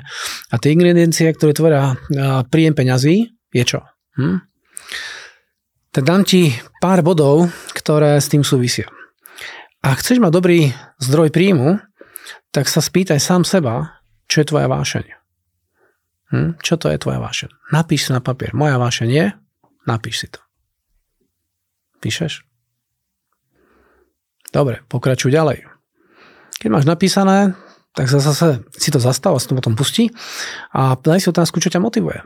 A 0.51 0.55
tie 0.59 0.75
ingrediencie, 0.75 1.31
ktoré 1.33 1.55
tvoria 1.55 1.95
eh, 1.95 2.43
príjem 2.45 2.75
peňazí, 2.75 3.33
je 3.55 3.63
čo? 3.65 3.81
Hm? 4.19 4.45
Tak 5.89 6.03
dám 6.05 6.21
ti 6.21 6.53
pár 6.77 7.01
bodov, 7.01 7.49
ktoré 7.73 8.21
s 8.21 8.29
tým 8.29 8.45
súvisia. 8.45 8.85
Ak 9.81 10.05
chceš 10.05 10.21
mať 10.21 10.31
dobrý 10.35 10.59
zdroj 11.01 11.33
príjmu, 11.33 11.81
tak 12.53 12.69
sa 12.69 12.83
spýtaj 12.83 13.17
sám 13.17 13.41
seba, 13.41 14.03
čo 14.29 14.43
je 14.43 14.49
tvoja 14.53 14.69
vášeň. 14.69 15.18
Hm? 16.29 16.61
Čo 16.61 16.77
to 16.77 16.93
je 16.93 17.01
tvoja 17.01 17.17
vášeň? 17.17 17.73
Napíš 17.73 18.07
si 18.07 18.09
na 18.13 18.21
papier. 18.21 18.53
Moja 18.53 18.77
vášeň 18.77 19.09
je, 19.09 19.25
napíš 19.89 20.15
si 20.21 20.27
to. 20.29 20.41
Píšeš? 21.99 22.45
Dobre, 24.49 24.81
pokračuj 24.89 25.33
ďalej. 25.33 25.65
Keď 26.61 26.69
máš 26.69 26.85
napísané, 26.85 27.53
tak 27.93 28.09
zase 28.09 28.61
si 28.77 28.89
to 28.89 29.01
zastav 29.01 29.33
a 29.33 29.41
si 29.41 29.49
to 29.49 29.57
potom 29.57 29.73
pustí 29.73 30.13
a 30.73 30.93
daj 30.97 31.25
si 31.25 31.27
otázku, 31.29 31.57
čo 31.61 31.73
ťa 31.73 31.81
motivuje. 31.81 32.21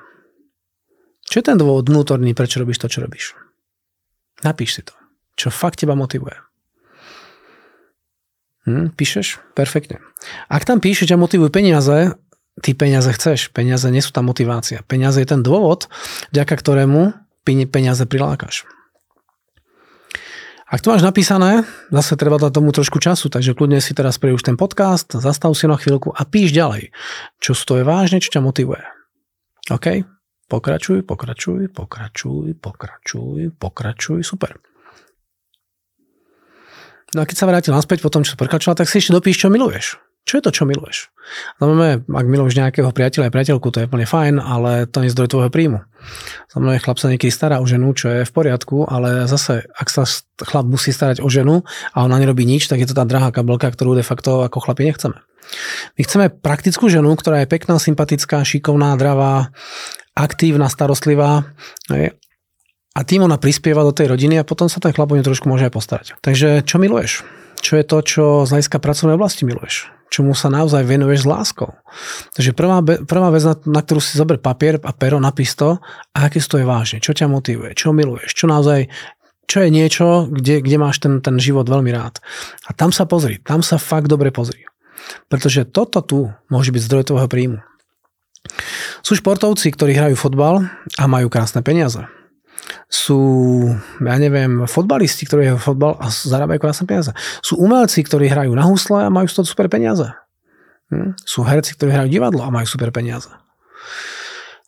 Čo 1.28 1.40
je 1.40 1.46
ten 1.48 1.58
dôvod 1.58 1.88
vnútorný, 1.88 2.36
prečo 2.36 2.60
robíš 2.60 2.84
to, 2.84 2.92
čo 2.92 3.04
robíš? 3.04 3.34
Napíš 4.44 4.80
si 4.80 4.82
to. 4.84 4.96
Čo 5.40 5.50
fakt 5.50 5.80
teba 5.80 5.96
motivuje. 5.96 6.36
Hm, 8.68 8.96
píšeš? 8.96 9.40
Perfektne. 9.56 10.00
Ak 10.48 10.64
tam 10.64 10.80
píšeš, 10.80 11.12
ťa 11.12 11.20
motivujú 11.20 11.52
peniaze, 11.52 12.16
ty 12.62 12.78
peniaze 12.78 13.10
chceš. 13.10 13.50
Peniaze 13.50 13.90
nie 13.90 14.04
sú 14.04 14.14
tá 14.14 14.22
motivácia. 14.22 14.86
Peniaze 14.86 15.24
je 15.24 15.30
ten 15.30 15.42
dôvod, 15.42 15.90
vďaka 16.36 16.54
ktorému 16.54 17.16
peniaze 17.44 18.04
prilákaš. 18.06 18.68
Ak 20.74 20.82
to 20.82 20.90
máš 20.90 21.06
napísané, 21.06 21.70
zase 21.94 22.18
treba 22.18 22.42
dať 22.42 22.58
tomu 22.58 22.74
trošku 22.74 22.98
času, 22.98 23.30
takže 23.30 23.54
kľudne 23.54 23.78
si 23.78 23.94
teraz 23.94 24.18
už 24.18 24.42
ten 24.42 24.58
podcast, 24.58 25.06
zastav 25.14 25.54
si 25.54 25.70
na 25.70 25.78
chvíľku 25.78 26.10
a 26.10 26.26
píš 26.26 26.50
ďalej. 26.50 26.90
Čo 27.38 27.54
stoje 27.54 27.86
vážne, 27.86 28.18
čo 28.18 28.34
ťa 28.34 28.42
motivuje. 28.42 28.82
OK? 29.70 30.02
Pokračuj, 30.50 31.06
pokračuj, 31.06 31.70
pokračuj, 31.70 32.58
pokračuj, 32.58 33.54
pokračuj, 33.54 34.20
super. 34.26 34.58
No 37.14 37.22
a 37.22 37.30
keď 37.30 37.36
sa 37.38 37.46
vrátil 37.46 37.78
naspäť 37.78 38.02
po 38.02 38.10
tom, 38.10 38.26
čo 38.26 38.34
pokračoval, 38.34 38.74
tak 38.74 38.90
si 38.90 38.98
ešte 38.98 39.14
dopíš, 39.14 39.46
čo 39.46 39.54
miluješ. 39.54 40.02
Čo 40.24 40.40
je 40.40 40.44
to, 40.48 40.52
čo 40.56 40.64
miluješ? 40.64 41.12
Znamená, 41.60 42.00
ak 42.00 42.26
miluješ 42.28 42.56
nejakého 42.56 42.92
priateľa 42.96 43.28
a 43.28 43.34
priateľku, 43.36 43.68
to 43.72 43.84
je 43.84 43.88
úplne 43.92 44.08
fajn, 44.08 44.40
ale 44.40 44.88
to 44.88 45.04
nie 45.04 45.12
je 45.12 45.16
zdroj 45.16 45.32
tvojho 45.36 45.52
príjmu. 45.52 45.84
Znamená, 46.52 46.80
chlap 46.80 47.00
sa 47.00 47.12
niekedy 47.12 47.32
stará 47.32 47.60
o 47.60 47.68
ženu, 47.68 47.92
čo 47.92 48.08
je 48.08 48.22
v 48.24 48.32
poriadku, 48.32 48.88
ale 48.88 49.28
zase, 49.28 49.68
ak 49.76 49.88
sa 49.92 50.08
chlap 50.40 50.68
musí 50.68 50.96
starať 50.96 51.20
o 51.20 51.28
ženu 51.28 51.68
a 51.92 51.98
ona 52.08 52.20
nerobí 52.20 52.48
nič, 52.48 52.72
tak 52.72 52.80
je 52.80 52.88
to 52.88 52.96
tá 52.96 53.04
drahá 53.04 53.36
kabelka, 53.36 53.68
ktorú 53.72 54.00
de 54.00 54.04
facto 54.04 54.44
ako 54.48 54.64
chlapi 54.64 54.88
nechceme. 54.88 55.20
My 56.00 56.02
chceme 56.08 56.26
praktickú 56.32 56.88
ženu, 56.88 57.12
ktorá 57.20 57.44
je 57.44 57.52
pekná, 57.52 57.76
sympatická, 57.76 58.48
šikovná, 58.48 58.96
dravá, 58.96 59.52
aktívna, 60.16 60.72
starostlivá 60.72 61.52
a 62.94 63.00
tým 63.04 63.26
ona 63.26 63.36
prispieva 63.36 63.84
do 63.84 63.92
tej 63.92 64.14
rodiny 64.14 64.40
a 64.40 64.48
potom 64.48 64.72
sa 64.72 64.80
ten 64.80 64.96
chlap 64.96 65.12
o 65.12 65.18
trošku 65.20 65.52
môže 65.52 65.68
aj 65.68 65.74
postarať. 65.74 66.08
Takže 66.24 66.64
čo 66.64 66.80
miluješ? 66.80 67.28
Čo 67.64 67.80
je 67.80 67.86
to, 67.88 67.98
čo 68.04 68.24
z 68.44 68.50
hľadiska 68.56 68.78
pracovnej 68.80 69.16
oblasti 69.16 69.48
miluješ? 69.48 69.93
Čomu 70.14 70.38
sa 70.38 70.54
naozaj 70.54 70.86
venuješ 70.86 71.26
s 71.26 71.32
láskou? 71.34 71.74
Takže 72.38 72.54
prvá, 72.54 72.86
prvá 72.86 73.34
vec, 73.34 73.42
na, 73.42 73.58
na 73.66 73.82
ktorú 73.82 73.98
si 73.98 74.14
zober 74.14 74.38
papier 74.38 74.78
a 74.86 74.94
pero, 74.94 75.18
napíš 75.18 75.58
to, 75.58 75.82
a 76.14 76.30
aké 76.30 76.38
to 76.38 76.62
je 76.62 76.70
vážne, 76.70 77.02
čo 77.02 77.18
ťa 77.18 77.26
motivuje, 77.26 77.74
čo 77.74 77.90
miluješ, 77.98 78.38
čo 78.38 78.46
naozaj 78.46 78.94
čo 79.50 79.60
je 79.60 79.70
niečo, 79.74 80.30
kde, 80.30 80.64
kde 80.64 80.78
máš 80.78 81.02
ten, 81.02 81.20
ten 81.20 81.36
život 81.42 81.68
veľmi 81.68 81.92
rád. 81.92 82.22
A 82.70 82.78
tam 82.78 82.94
sa 82.94 83.10
pozri, 83.10 83.42
tam 83.42 83.60
sa 83.66 83.82
fakt 83.82 84.08
dobre 84.08 84.32
pozri. 84.32 84.70
Pretože 85.28 85.68
toto 85.68 86.00
tu 86.00 86.32
môže 86.48 86.72
byť 86.72 86.82
zdroj 86.86 87.04
tvojho 87.12 87.28
príjmu. 87.28 87.60
Sú 89.04 89.20
športovci, 89.20 89.68
ktorí 89.74 89.98
hrajú 89.98 90.16
fotbal 90.16 90.64
a 90.96 91.04
majú 91.12 91.28
krásne 91.28 91.60
peniaze 91.60 92.08
sú, 92.88 93.20
ja 94.00 94.16
neviem, 94.22 94.64
fotbalisti, 94.70 95.28
ktorí 95.28 95.52
hrajú 95.52 95.60
fotbal 95.60 96.00
a 96.00 96.08
zarábajú 96.08 96.64
krásne 96.64 96.88
peniaze. 96.88 97.12
Sú 97.44 97.60
umelci, 97.60 98.00
ktorí 98.06 98.32
hrajú 98.32 98.56
na 98.56 98.64
husle 98.64 99.06
a 99.06 99.14
majú 99.14 99.28
z 99.28 99.36
toho 99.42 99.46
super 99.46 99.68
peniaze. 99.68 100.08
Hm? 100.90 101.20
Sú 101.22 101.44
herci, 101.44 101.76
ktorí 101.76 101.92
hrajú 101.92 102.10
divadlo 102.10 102.42
a 102.48 102.54
majú 102.54 102.66
super 102.66 102.90
peniaze. 102.96 103.28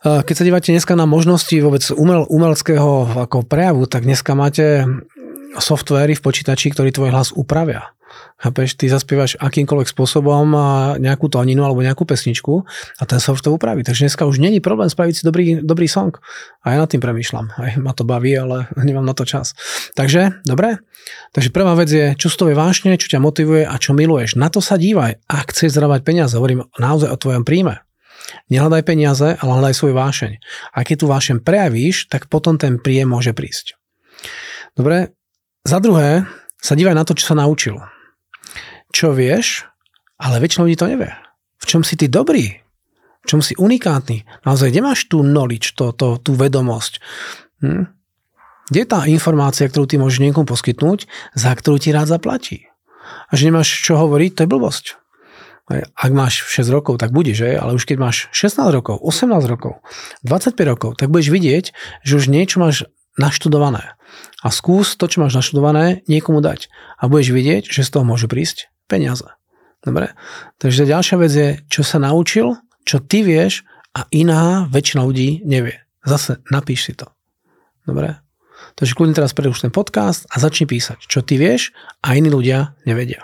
Keď 0.06 0.36
sa 0.38 0.46
dívate 0.46 0.70
dneska 0.70 0.94
na 0.94 1.10
možnosti 1.10 1.56
vôbec 1.66 1.82
umel, 1.98 2.30
umeleckého 2.30 3.25
ako 3.25 3.42
prejavu, 3.42 3.90
tak 3.90 4.06
dneska 4.06 4.38
máte 4.38 4.86
softvery 5.58 6.14
v 6.14 6.22
počítači, 6.22 6.70
ktorí 6.70 6.94
tvoj 6.94 7.10
hlas 7.10 7.34
upravia. 7.34 7.95
Chápeš, 8.36 8.75
ty 8.75 8.91
zaspievaš 8.91 9.39
akýmkoľvek 9.39 9.88
spôsobom 9.88 10.51
nejakú 11.00 11.31
tóninu 11.31 11.63
alebo 11.63 11.79
nejakú 11.79 12.03
pesničku 12.03 12.67
a 13.00 13.03
ten 13.07 13.24
soft 13.24 13.48
to 13.48 13.55
upraví. 13.55 13.79
Takže 13.79 14.05
dneska 14.05 14.27
už 14.27 14.43
není 14.43 14.60
problém 14.60 14.91
spraviť 14.91 15.13
si 15.15 15.24
dobrý, 15.24 15.63
dobrý 15.63 15.88
song. 15.88 16.19
A 16.67 16.75
ja 16.75 16.84
nad 16.84 16.91
tým 16.91 17.00
premýšľam. 17.00 17.55
Aj 17.55 17.72
ma 17.79 17.95
to 17.95 18.03
baví, 18.03 18.36
ale 18.36 18.67
nemám 18.88 19.07
na 19.07 19.15
to 19.15 19.24
čas. 19.24 19.55
Takže, 19.95 20.43
dobre? 20.43 20.84
Takže 21.31 21.50
prvá 21.55 21.79
vec 21.79 21.88
je, 21.88 22.12
čo 22.19 22.27
z 22.27 22.36
toho 22.36 22.51
je 22.51 22.60
vášne, 22.60 22.91
čo 23.00 23.07
ťa 23.07 23.24
motivuje 23.24 23.63
a 23.63 23.75
čo 23.79 23.95
miluješ. 23.95 24.36
Na 24.36 24.51
to 24.51 24.60
sa 24.60 24.75
dívaj. 24.75 25.24
Ak 25.31 25.55
chceš 25.55 25.72
zarábať 25.72 26.03
peniaze, 26.03 26.36
hovorím 26.36 26.67
naozaj 26.75 27.15
o 27.15 27.17
tvojom 27.17 27.48
príjme. 27.48 27.88
Nehľadaj 28.51 28.84
peniaze, 28.84 29.27
ale 29.39 29.51
hľadaj 29.57 29.79
svoj 29.79 29.93
vášeň. 29.95 30.31
A 30.75 30.84
keď 30.84 30.95
tu 31.01 31.05
vášeň 31.07 31.38
prejavíš, 31.39 32.12
tak 32.12 32.27
potom 32.27 32.60
ten 32.60 32.84
príjem 32.84 33.15
môže 33.15 33.31
prísť. 33.31 33.79
Dobre? 34.75 35.15
Za 35.63 35.79
druhé, 35.79 36.27
sa 36.60 36.74
dívaj 36.75 36.98
na 36.98 37.05
to, 37.07 37.17
čo 37.17 37.31
sa 37.31 37.36
naučil 37.38 37.79
čo 38.96 39.12
vieš, 39.12 39.68
ale 40.20 40.40
väčšina 40.40 40.64
ľudí 40.66 40.78
to 40.80 40.88
nevie. 40.88 41.12
V 41.60 41.66
čom 41.68 41.82
si 41.84 42.00
ty 42.00 42.08
dobrý? 42.08 42.62
V 43.24 43.25
čom 43.25 43.42
si 43.42 43.58
unikátny? 43.58 44.24
Naozaj, 44.46 44.70
kde 44.70 44.82
máš 44.86 45.10
tú 45.10 45.25
knowledge, 45.25 45.74
to, 45.74 45.92
to, 45.98 46.22
tú 46.22 46.38
vedomosť? 46.38 47.02
Hm? 47.66 47.90
Kde 48.70 48.80
je 48.82 48.90
tá 48.90 49.06
informácia, 49.06 49.70
ktorú 49.70 49.86
ty 49.86 49.98
môžeš 49.98 50.22
niekomu 50.25 50.46
poskytnúť, 50.50 51.06
za 51.38 51.52
ktorú 51.54 51.78
ti 51.78 51.94
rád 51.94 52.10
zaplatí? 52.10 52.70
A 53.30 53.38
že 53.38 53.50
nemáš 53.50 53.70
čo 53.70 53.98
hovoriť, 53.98 54.32
to 54.34 54.42
je 54.46 54.50
blbosť. 54.50 54.86
Ak 55.98 56.14
máš 56.14 56.46
6 56.46 56.70
rokov, 56.70 57.02
tak 57.02 57.10
budeš, 57.10 57.42
že? 57.42 57.50
ale 57.58 57.74
už 57.74 57.90
keď 57.90 57.98
máš 57.98 58.30
16 58.30 58.70
rokov, 58.70 59.02
18 59.02 59.34
rokov, 59.50 59.82
25 60.22 60.54
rokov, 60.62 60.92
tak 61.02 61.10
budeš 61.10 61.34
vidieť, 61.34 61.66
že 62.06 62.14
už 62.22 62.30
niečo 62.30 62.62
máš 62.62 62.86
naštudované. 63.15 63.95
A 64.43 64.48
skús 64.53 64.95
to, 64.95 65.10
čo 65.10 65.24
máš 65.24 65.36
naštudované, 65.36 66.05
niekomu 66.05 66.39
dať. 66.39 66.69
A 67.00 67.10
budeš 67.10 67.34
vidieť, 67.34 67.63
že 67.67 67.84
z 67.84 67.89
toho 67.91 68.03
môže 68.05 68.29
prísť 68.29 68.69
peniaze. 68.86 69.25
Dobre? 69.81 70.13
Takže 70.57 70.89
ďalšia 70.89 71.15
vec 71.22 71.31
je, 71.31 71.50
čo 71.69 71.81
sa 71.86 72.01
naučil, 72.01 72.57
čo 72.86 73.01
ty 73.01 73.25
vieš 73.25 73.65
a 73.93 74.05
iná 74.13 74.65
väčšina 74.69 75.01
ľudí 75.05 75.45
nevie. 75.45 75.81
Zase 76.05 76.41
napíš 76.53 76.89
si 76.89 76.93
to. 76.93 77.10
Dobre? 77.86 78.22
Takže 78.75 78.95
kľudne 78.98 79.17
teraz 79.17 79.31
preruš 79.31 79.63
ten 79.63 79.74
podcast 79.74 80.25
a 80.31 80.41
začni 80.41 80.65
písať, 80.65 81.05
čo 81.05 81.22
ty 81.22 81.38
vieš 81.38 81.72
a 82.01 82.17
iní 82.17 82.34
ľudia 82.34 82.75
nevedia. 82.84 83.24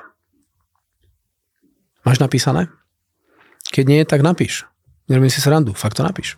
Máš 2.01 2.21
napísané? 2.21 2.69
Keď 3.71 3.85
nie, 3.85 4.01
tak 4.05 4.25
napíš. 4.25 4.65
Nerobím 5.05 5.29
si 5.29 5.41
srandu, 5.41 5.73
fakt 5.73 5.97
to 5.97 6.03
napíš. 6.05 6.37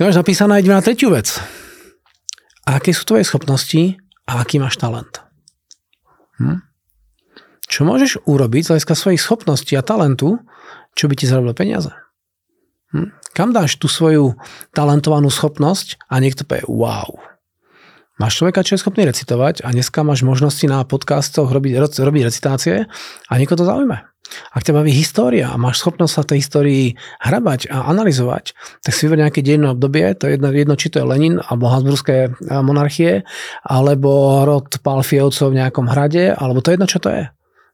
Tak 0.00 0.16
máš 0.16 0.24
napísané, 0.24 0.64
ideme 0.64 0.80
na 0.80 0.80
tretiu 0.80 1.12
vec. 1.12 1.28
A 2.64 2.80
aké 2.80 2.96
sú 2.96 3.04
tvoje 3.04 3.20
schopnosti 3.20 4.00
a 4.24 4.40
aký 4.40 4.56
máš 4.56 4.80
talent? 4.80 5.20
Hm? 6.40 6.64
Čo 7.68 7.84
môžeš 7.84 8.24
urobiť 8.24 8.62
z 8.64 8.68
hľadiska 8.72 8.96
svojich 8.96 9.20
schopností 9.20 9.76
a 9.76 9.84
talentu, 9.84 10.40
čo 10.96 11.04
by 11.04 11.20
ti 11.20 11.28
zarobilo 11.28 11.52
peniaze? 11.52 11.92
Hm? 12.96 13.12
Kam 13.36 13.52
dáš 13.52 13.76
tú 13.76 13.92
svoju 13.92 14.40
talentovanú 14.72 15.28
schopnosť 15.28 16.00
a 16.08 16.16
niekto 16.16 16.48
povie 16.48 16.64
wow. 16.64 17.20
Máš 18.20 18.36
človeka, 18.36 18.60
čo 18.60 18.76
je 18.76 18.84
schopný 18.84 19.08
recitovať 19.08 19.64
a 19.64 19.72
dneska 19.72 20.04
máš 20.04 20.20
možnosti 20.28 20.68
na 20.68 20.84
podcastoch 20.84 21.48
robiť, 21.48 21.80
robiť 21.80 22.22
recitácie 22.28 22.84
a 22.84 23.32
niekoho 23.40 23.56
to 23.56 23.64
zaujíma. 23.64 24.12
Ak 24.52 24.60
ťa 24.60 24.76
baví 24.76 24.92
história 24.92 25.48
a 25.48 25.56
máš 25.56 25.80
schopnosť 25.80 26.12
sa 26.12 26.28
tej 26.28 26.44
histórii 26.44 26.84
hrabať 27.24 27.72
a 27.72 27.88
analyzovať, 27.88 28.52
tak 28.84 28.92
si 28.92 29.08
vyber 29.08 29.24
nejaké 29.24 29.40
dejné 29.40 29.72
obdobie, 29.72 30.04
to 30.20 30.28
je 30.28 30.36
jedno, 30.36 30.52
jedno, 30.52 30.76
či 30.76 30.92
to 30.92 31.00
je 31.00 31.08
Lenin 31.08 31.40
alebo 31.40 31.72
Habsburské 31.72 32.36
monarchie, 32.60 33.24
alebo 33.64 34.44
rod 34.44 34.68
Palfiovcov 34.84 35.56
v 35.56 35.64
nejakom 35.64 35.88
hrade, 35.88 36.36
alebo 36.36 36.60
to 36.60 36.70
je 36.70 36.76
jedno, 36.76 36.92
čo 36.92 37.00
to 37.00 37.08
je 37.08 37.24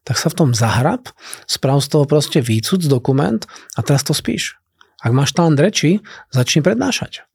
tak 0.07 0.15
sa 0.15 0.31
v 0.31 0.39
tom 0.39 0.49
zahrab, 0.55 1.11
sprav 1.51 1.83
z 1.83 1.91
toho 1.91 2.07
proste 2.07 2.39
výcud, 2.39 2.79
dokument 2.87 3.43
a 3.75 3.83
teraz 3.83 4.07
to 4.07 4.15
spíš. 4.15 4.55
Ak 5.03 5.11
máš 5.11 5.35
talent 5.35 5.59
reči, 5.59 5.99
začni 6.31 6.63
prednášať. 6.63 7.26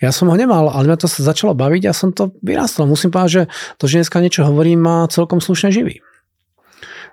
Ja 0.00 0.10
som 0.14 0.32
ho 0.32 0.36
nemal, 0.36 0.68
ale 0.72 0.88
mňa 0.88 0.98
to 1.00 1.08
sa 1.10 1.20
začalo 1.20 1.52
baviť 1.52 1.88
a 1.88 1.96
som 1.96 2.12
to 2.14 2.32
vyrastol. 2.40 2.88
Musím 2.88 3.12
povedať, 3.12 3.30
že 3.30 3.42
to, 3.76 3.84
že 3.84 4.00
dneska 4.00 4.22
niečo 4.22 4.46
hovorím, 4.48 4.80
ma 4.80 4.96
celkom 5.12 5.40
slušne 5.42 5.68
živí. 5.72 6.00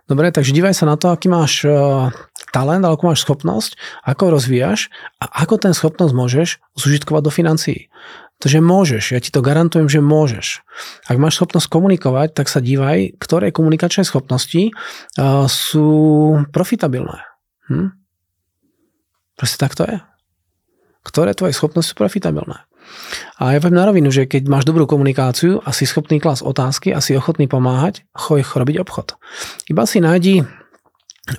Dobre, 0.06 0.30
takže 0.30 0.54
dívaj 0.54 0.78
sa 0.78 0.86
na 0.86 1.02
to, 1.02 1.10
aký 1.10 1.34
máš 1.34 1.66
uh, 1.66 2.14
talent, 2.54 2.86
akú 2.86 3.10
máš 3.10 3.26
schopnosť, 3.26 3.74
ako 4.06 4.38
rozvíjaš 4.38 4.94
a 5.18 5.42
ako 5.42 5.58
ten 5.58 5.74
schopnosť 5.74 6.14
môžeš 6.14 6.48
zužitkovať 6.78 7.22
do 7.26 7.32
financií. 7.34 7.90
Takže 8.38 8.62
môžeš, 8.62 9.04
ja 9.16 9.20
ti 9.24 9.34
to 9.34 9.42
garantujem, 9.42 9.90
že 9.90 10.06
môžeš. 10.06 10.62
Ak 11.10 11.18
máš 11.18 11.42
schopnosť 11.42 11.72
komunikovať, 11.72 12.38
tak 12.38 12.52
sa 12.52 12.62
dívaj, 12.62 13.18
ktoré 13.18 13.50
komunikačné 13.50 14.06
schopnosti 14.06 14.70
uh, 14.70 15.50
sú 15.50 15.90
profitabilné. 16.54 17.26
Hm? 17.74 17.98
Proste 19.34 19.58
tak 19.58 19.74
to 19.74 19.90
je. 19.90 19.98
Ktoré 21.06 21.38
tvoje 21.38 21.54
schopnosti 21.54 21.94
sú 21.94 21.96
profitabilné. 21.96 22.66
A 23.38 23.54
ja 23.54 23.60
poviem 23.62 23.78
na 23.78 23.86
rovinu, 23.86 24.10
že 24.10 24.26
keď 24.26 24.50
máš 24.50 24.66
dobrú 24.66 24.90
komunikáciu 24.90 25.62
a 25.62 25.70
si 25.76 25.86
schopný 25.86 26.18
klas 26.18 26.42
otázky 26.42 26.94
a 26.94 27.04
si 27.04 27.14
ochotný 27.14 27.46
pomáhať, 27.46 28.08
choj 28.18 28.42
robiť 28.42 28.82
obchod. 28.82 29.20
Iba 29.70 29.84
si 29.86 30.02
nájdi 30.02 30.46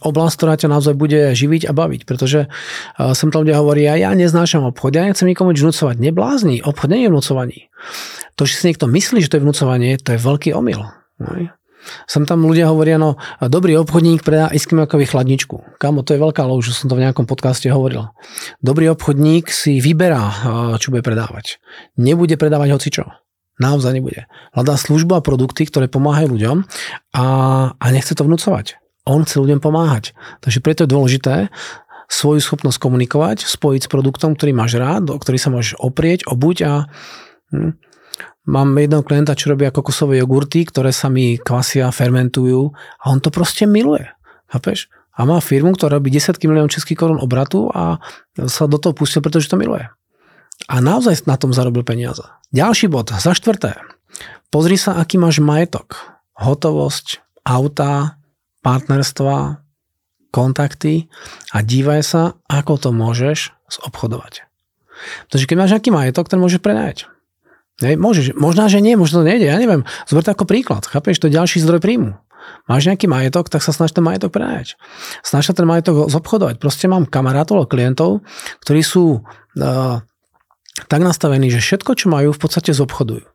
oblasť, 0.02 0.34
ktorá 0.34 0.54
ťa 0.58 0.68
naozaj 0.70 0.94
bude 0.98 1.30
živiť 1.32 1.70
a 1.70 1.72
baviť, 1.72 2.02
pretože 2.10 2.50
uh, 2.50 3.14
som 3.14 3.30
tam 3.30 3.46
ľudia 3.46 3.62
hovorí, 3.62 3.86
ja, 3.86 4.10
neznášam 4.10 4.66
obchod, 4.66 4.98
ja 4.98 5.06
nechcem 5.06 5.30
nikomu 5.30 5.54
nič 5.54 5.62
vnúcovať. 5.62 5.96
Neblázni, 6.02 6.58
obchod 6.58 6.90
nie 6.90 7.06
je 7.06 7.12
vnúcovaní. 7.14 7.58
To, 8.34 8.42
že 8.44 8.58
si 8.58 8.64
niekto 8.66 8.90
myslí, 8.90 9.22
že 9.22 9.30
to 9.30 9.38
je 9.38 9.44
vnúcovanie, 9.46 9.94
to 10.02 10.18
je 10.18 10.20
veľký 10.20 10.50
omyl. 10.52 10.82
Sem 12.06 12.26
tam 12.26 12.46
ľudia 12.46 12.70
hovoria, 12.70 12.98
no 12.98 13.18
dobrý 13.38 13.78
obchodník 13.80 14.22
predá 14.26 14.50
Iskimiakovi 14.50 15.06
chladničku. 15.06 15.78
Kamo, 15.78 16.02
to 16.02 16.14
je 16.16 16.22
veľká 16.22 16.42
lož, 16.46 16.74
som 16.74 16.90
to 16.90 16.98
v 16.98 17.04
nejakom 17.06 17.24
podcaste 17.24 17.66
hovoril. 17.70 18.10
Dobrý 18.62 18.90
obchodník 18.92 19.50
si 19.50 19.78
vyberá, 19.78 20.22
čo 20.82 20.90
bude 20.90 21.06
predávať. 21.06 21.62
Nebude 21.94 22.34
predávať 22.34 22.68
hocičo. 22.76 23.04
Naozaj 23.56 23.96
nebude. 23.96 24.28
Hľadá 24.52 24.76
službu 24.76 25.16
a 25.16 25.24
produkty, 25.24 25.64
ktoré 25.64 25.88
pomáhajú 25.88 26.36
ľuďom 26.36 26.56
a, 27.16 27.26
a 27.72 27.86
nechce 27.88 28.12
to 28.12 28.28
vnúcovať. 28.28 28.76
On 29.08 29.24
chce 29.24 29.40
ľuďom 29.40 29.64
pomáhať. 29.64 30.12
Takže 30.44 30.60
preto 30.60 30.84
je 30.84 30.92
dôležité 30.92 31.34
svoju 32.06 32.38
schopnosť 32.42 32.78
komunikovať, 32.78 33.48
spojiť 33.48 33.86
s 33.86 33.90
produktom, 33.90 34.36
ktorý 34.36 34.52
máš 34.52 34.78
rád, 34.78 35.10
o 35.10 35.18
ktorý 35.18 35.38
sa 35.40 35.50
môžeš 35.50 35.80
oprieť, 35.80 36.28
obuť 36.28 36.56
a 36.68 36.72
hm, 37.50 37.80
mám 38.46 38.78
jedného 38.78 39.02
klienta, 39.02 39.38
čo 39.38 39.52
robia 39.52 39.74
kokosové 39.74 40.22
jogurty, 40.22 40.66
ktoré 40.66 40.94
sa 40.94 41.10
mi 41.10 41.36
kvasia, 41.36 41.90
fermentujú 41.90 42.72
a 43.02 43.04
on 43.10 43.18
to 43.18 43.34
proste 43.34 43.66
miluje. 43.66 44.06
Chápeš? 44.50 44.86
A 45.16 45.24
má 45.24 45.40
firmu, 45.40 45.74
ktorá 45.74 45.98
robí 45.98 46.12
desiatky 46.12 46.46
miliónov 46.46 46.72
českých 46.72 47.02
korún 47.02 47.18
obratu 47.18 47.72
a 47.72 47.98
sa 48.46 48.68
do 48.68 48.76
toho 48.76 48.92
pustil, 48.92 49.24
pretože 49.24 49.48
to 49.48 49.56
miluje. 49.56 49.88
A 50.68 50.74
naozaj 50.80 51.24
na 51.24 51.40
tom 51.40 51.52
zarobil 51.52 51.84
peniaze. 51.84 52.24
Ďalší 52.52 52.88
bod, 52.88 53.12
za 53.12 53.32
štvrté. 53.32 53.76
Pozri 54.52 54.76
sa, 54.76 54.96
aký 55.00 55.16
máš 55.16 55.40
majetok. 55.40 55.96
Hotovosť, 56.36 57.24
auta, 57.48 58.20
partnerstva, 58.60 59.64
kontakty 60.30 61.08
a 61.56 61.64
dívaj 61.64 62.02
sa, 62.04 62.22
ako 62.44 62.76
to 62.76 62.90
môžeš 62.92 63.56
zobchodovať. 63.72 64.44
Takže 65.32 65.44
keď 65.48 65.56
máš 65.56 65.72
nejaký 65.76 65.90
majetok, 65.92 66.28
ten 66.28 66.40
môžeš 66.40 66.60
prenajať. 66.60 67.08
Hej, 67.76 68.00
môžeš, 68.00 68.32
možná, 68.40 68.72
že 68.72 68.80
nie, 68.80 68.96
možno 68.96 69.20
to 69.20 69.28
nejde, 69.28 69.52
ja 69.52 69.60
neviem. 69.60 69.84
Zober 70.08 70.24
to 70.24 70.32
ako 70.32 70.48
príklad, 70.48 70.88
chápeš, 70.88 71.20
to 71.20 71.28
je 71.28 71.36
ďalší 71.36 71.60
zdroj 71.60 71.84
príjmu. 71.84 72.16
Máš 72.70 72.88
nejaký 72.88 73.10
majetok, 73.10 73.50
tak 73.50 73.60
sa 73.60 73.74
snaž 73.74 73.92
ten 73.92 74.06
majetok 74.06 74.32
prenajať. 74.32 74.78
Snaž 75.20 75.50
sa 75.50 75.54
ten 75.54 75.66
majetok 75.66 76.08
zobchodovať. 76.08 76.62
Proste 76.62 76.86
mám 76.86 77.04
kamarátov, 77.04 77.66
klientov, 77.66 78.22
ktorí 78.62 78.80
sú 78.86 79.20
uh, 79.20 79.98
tak 80.86 81.00
nastavení, 81.02 81.50
že 81.50 81.60
všetko, 81.60 81.90
čo 81.98 82.06
majú, 82.08 82.30
v 82.30 82.40
podstate 82.40 82.70
zobchodujú. 82.70 83.26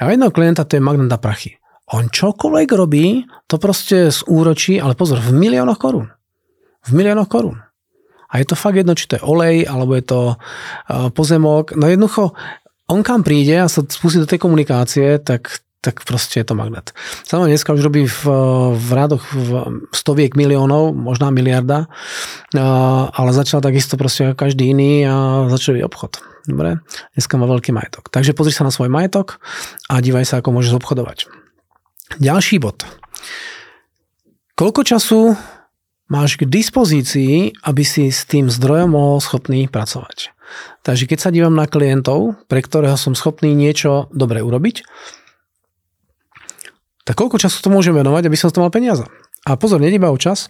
Ja 0.00 0.08
jedného 0.08 0.32
klienta, 0.32 0.64
to 0.64 0.80
je 0.80 0.82
magnet 0.82 1.12
na 1.12 1.20
prachy. 1.20 1.60
On 1.92 2.08
čokoľvek 2.08 2.68
robí, 2.72 3.28
to 3.46 3.60
proste 3.60 4.08
z 4.08 4.20
úročí, 4.24 4.80
ale 4.80 4.96
pozor, 4.96 5.20
v 5.20 5.36
miliónoch 5.36 5.76
korún. 5.76 6.08
V 6.88 6.90
miliónoch 6.96 7.28
korún. 7.28 7.60
A 8.32 8.40
je 8.40 8.48
to 8.48 8.56
fakt 8.56 8.80
jedno, 8.80 8.96
či 8.96 9.06
to 9.06 9.20
je 9.20 9.22
olej, 9.22 9.68
alebo 9.68 9.94
je 9.94 10.04
to 10.08 10.20
uh, 10.34 11.08
pozemok. 11.12 11.76
No 11.76 11.86
jednoducho, 11.86 12.32
on 12.88 13.00
kam 13.00 13.24
príde 13.24 13.64
a 13.64 13.70
sa 13.70 13.80
spustí 13.80 14.20
do 14.20 14.28
tej 14.28 14.36
komunikácie, 14.36 15.16
tak, 15.20 15.64
tak 15.80 16.04
proste 16.04 16.40
je 16.40 16.46
to 16.48 16.56
magnet. 16.56 16.92
Samozrejme, 17.24 17.52
dneska 17.56 17.72
už 17.72 17.84
robí 17.84 18.04
v, 18.04 18.20
v 18.76 18.90
rádoch 18.92 19.24
v 19.32 19.50
stoviek 19.92 20.36
miliónov, 20.36 20.92
možná 20.92 21.32
miliarda, 21.32 21.88
ale 23.08 23.30
začal 23.32 23.64
takisto 23.64 23.96
proste 23.96 24.36
každý 24.36 24.76
iný 24.76 25.08
a 25.08 25.48
začal 25.48 25.80
obchod. 25.80 26.20
Dobre? 26.44 26.84
Dneska 27.16 27.40
má 27.40 27.48
veľký 27.48 27.72
majetok. 27.72 28.12
Takže 28.12 28.36
pozri 28.36 28.52
sa 28.52 28.68
na 28.68 28.72
svoj 28.72 28.92
majetok 28.92 29.40
a 29.88 30.04
dívaj 30.04 30.28
sa, 30.28 30.44
ako 30.44 30.60
môžeš 30.60 30.76
obchodovať. 30.76 31.32
Ďalší 32.20 32.60
bod. 32.60 32.84
Koľko 34.52 34.84
času 34.84 35.20
máš 36.12 36.36
k 36.36 36.44
dispozícii, 36.44 37.64
aby 37.64 37.80
si 37.80 38.12
s 38.12 38.28
tým 38.28 38.52
zdrojom 38.52 38.92
mohol 38.92 39.24
schopný 39.24 39.72
pracovať? 39.72 40.33
Takže 40.84 41.08
keď 41.08 41.18
sa 41.18 41.32
dívam 41.32 41.56
na 41.56 41.64
klientov, 41.64 42.36
pre 42.46 42.60
ktorého 42.60 42.94
som 43.00 43.16
schopný 43.16 43.56
niečo 43.56 44.12
dobre 44.12 44.44
urobiť, 44.44 44.84
tak 47.04 47.20
koľko 47.20 47.36
času 47.36 47.60
to 47.60 47.68
môžem 47.68 47.92
venovať, 47.92 48.28
aby 48.28 48.36
som 48.36 48.48
to 48.48 48.64
mal 48.64 48.72
peniaze. 48.72 49.04
A 49.44 49.60
pozor, 49.60 49.76
nedíba 49.80 50.08
o 50.08 50.16
čas, 50.16 50.48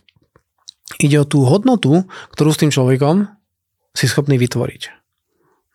ide 1.03 1.19
o 1.19 1.27
tú 1.27 1.43
hodnotu, 1.43 2.07
ktorú 2.31 2.51
s 2.55 2.61
tým 2.63 2.71
človekom 2.71 3.27
si 3.95 4.07
schopný 4.07 4.39
vytvoriť. 4.39 4.83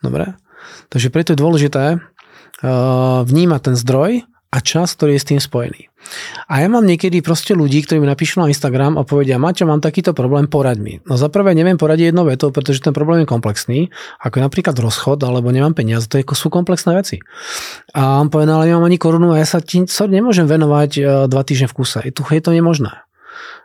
Dobre? 0.03 0.39
Takže 0.87 1.11
preto 1.11 1.35
je 1.35 1.41
dôležité 1.43 1.83
uh, 1.99 3.21
vnímať 3.27 3.61
ten 3.71 3.75
zdroj 3.75 4.23
a 4.49 4.57
čas, 4.65 4.97
ktorý 4.97 5.17
je 5.17 5.21
s 5.21 5.29
tým 5.29 5.41
spojený. 5.41 5.89
A 6.49 6.65
ja 6.65 6.67
mám 6.71 6.87
niekedy 6.87 7.21
proste 7.21 7.53
ľudí, 7.53 7.85
ktorí 7.85 8.01
mi 8.01 8.09
napíšu 8.09 8.41
na 8.41 8.49
Instagram 8.49 8.97
a 8.97 9.05
povedia, 9.05 9.37
Maťo, 9.37 9.69
mám 9.69 9.83
takýto 9.83 10.15
problém, 10.15 10.49
poraď 10.49 10.77
mi. 10.81 10.93
No 11.05 11.19
za 11.19 11.29
prvé 11.29 11.53
neviem 11.53 11.77
poradiť 11.77 12.09
jednou 12.09 12.25
vetou, 12.25 12.49
pretože 12.49 12.81
ten 12.81 12.95
problém 12.95 13.21
je 13.23 13.27
komplexný, 13.29 13.79
ako 14.23 14.41
je 14.41 14.43
napríklad 14.47 14.75
rozchod, 14.79 15.21
alebo 15.21 15.53
nemám 15.53 15.77
peniaze, 15.77 16.09
to 16.09 16.17
je, 16.17 16.25
sú 16.33 16.49
komplexné 16.49 16.97
veci. 16.97 17.21
A 17.93 18.17
on 18.17 18.31
povedal, 18.33 18.63
ale 18.63 18.73
nemám 18.73 18.89
ani 18.89 18.97
korunu 18.97 19.35
a 19.35 19.43
ja 19.43 19.45
sa 19.45 19.61
ti 19.61 19.85
nemôžem 19.85 20.49
venovať 20.49 20.91
e, 20.97 21.01
dva 21.29 21.41
týždne 21.45 21.69
v 21.69 21.75
kuse. 21.75 21.99
Je, 22.01 22.11
je 22.15 22.41
to 22.41 22.51
nemožné. 22.55 23.05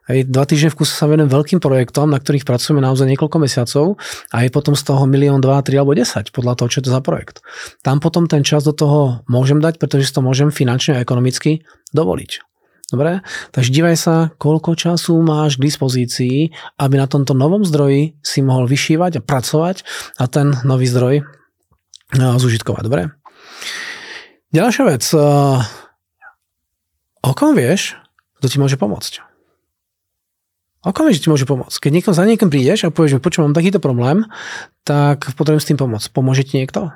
Hej, 0.04 0.28
dva 0.28 0.44
týždne 0.44 0.68
v 0.68 0.84
kuse 0.84 0.92
sa 0.92 1.08
venujem 1.08 1.32
veľkým 1.32 1.64
projektom, 1.64 2.12
na 2.12 2.20
ktorých 2.20 2.44
pracujeme 2.44 2.76
naozaj 2.84 3.08
niekoľko 3.08 3.40
mesiacov 3.40 3.96
a 4.36 4.44
je 4.44 4.52
potom 4.52 4.76
z 4.76 4.84
toho 4.84 5.08
milión, 5.08 5.40
dva, 5.40 5.64
tri 5.64 5.80
alebo 5.80 5.96
10 5.96 6.28
podľa 6.28 6.60
toho, 6.60 6.68
čo 6.68 6.78
je 6.80 6.84
to 6.84 6.92
za 6.92 7.00
projekt. 7.00 7.40
Tam 7.80 8.04
potom 8.04 8.28
ten 8.28 8.44
čas 8.44 8.68
do 8.68 8.76
toho 8.76 9.24
môžem 9.32 9.64
dať, 9.64 9.80
pretože 9.80 10.12
si 10.12 10.12
to 10.12 10.20
môžem 10.20 10.52
finančne 10.52 11.00
a 11.00 11.00
ekonomicky 11.00 11.64
dovoliť. 11.96 12.44
Dobre? 12.92 13.24
Takže 13.56 13.72
dívaj 13.72 13.96
sa, 13.96 14.14
koľko 14.36 14.76
času 14.76 15.16
máš 15.24 15.56
k 15.56 15.72
dispozícii, 15.72 16.52
aby 16.76 16.94
na 17.00 17.08
tomto 17.08 17.32
novom 17.32 17.64
zdroji 17.64 18.20
si 18.20 18.44
mohol 18.44 18.68
vyšívať 18.68 19.18
a 19.18 19.24
pracovať 19.24 19.88
a 20.20 20.28
ten 20.28 20.52
nový 20.68 20.84
zdroj 20.84 21.24
no, 22.20 22.36
zužitkovať. 22.36 22.82
Dobre? 22.84 23.08
Ďalšia 24.52 24.84
vec. 24.84 25.04
O 27.24 27.32
kom 27.32 27.56
vieš, 27.56 27.96
kto 28.36 28.52
ti 28.52 28.60
môže 28.60 28.76
pomôcť? 28.76 29.33
Okamžite 30.84 31.24
ti 31.24 31.32
môže 31.32 31.48
pomôcť. 31.48 31.80
Keď 31.80 31.90
niekto 31.90 32.12
za 32.12 32.28
niekým 32.28 32.52
prídeš 32.52 32.84
a 32.84 32.92
povieš, 32.92 33.18
že 33.18 33.24
počujem, 33.24 33.48
mám 33.48 33.56
takýto 33.56 33.80
problém, 33.80 34.28
tak 34.84 35.32
potrebujem 35.32 35.64
s 35.64 35.68
tým 35.72 35.78
pomôcť. 35.80 36.12
Pomôže 36.12 36.44
ti 36.44 36.60
niekto? 36.60 36.92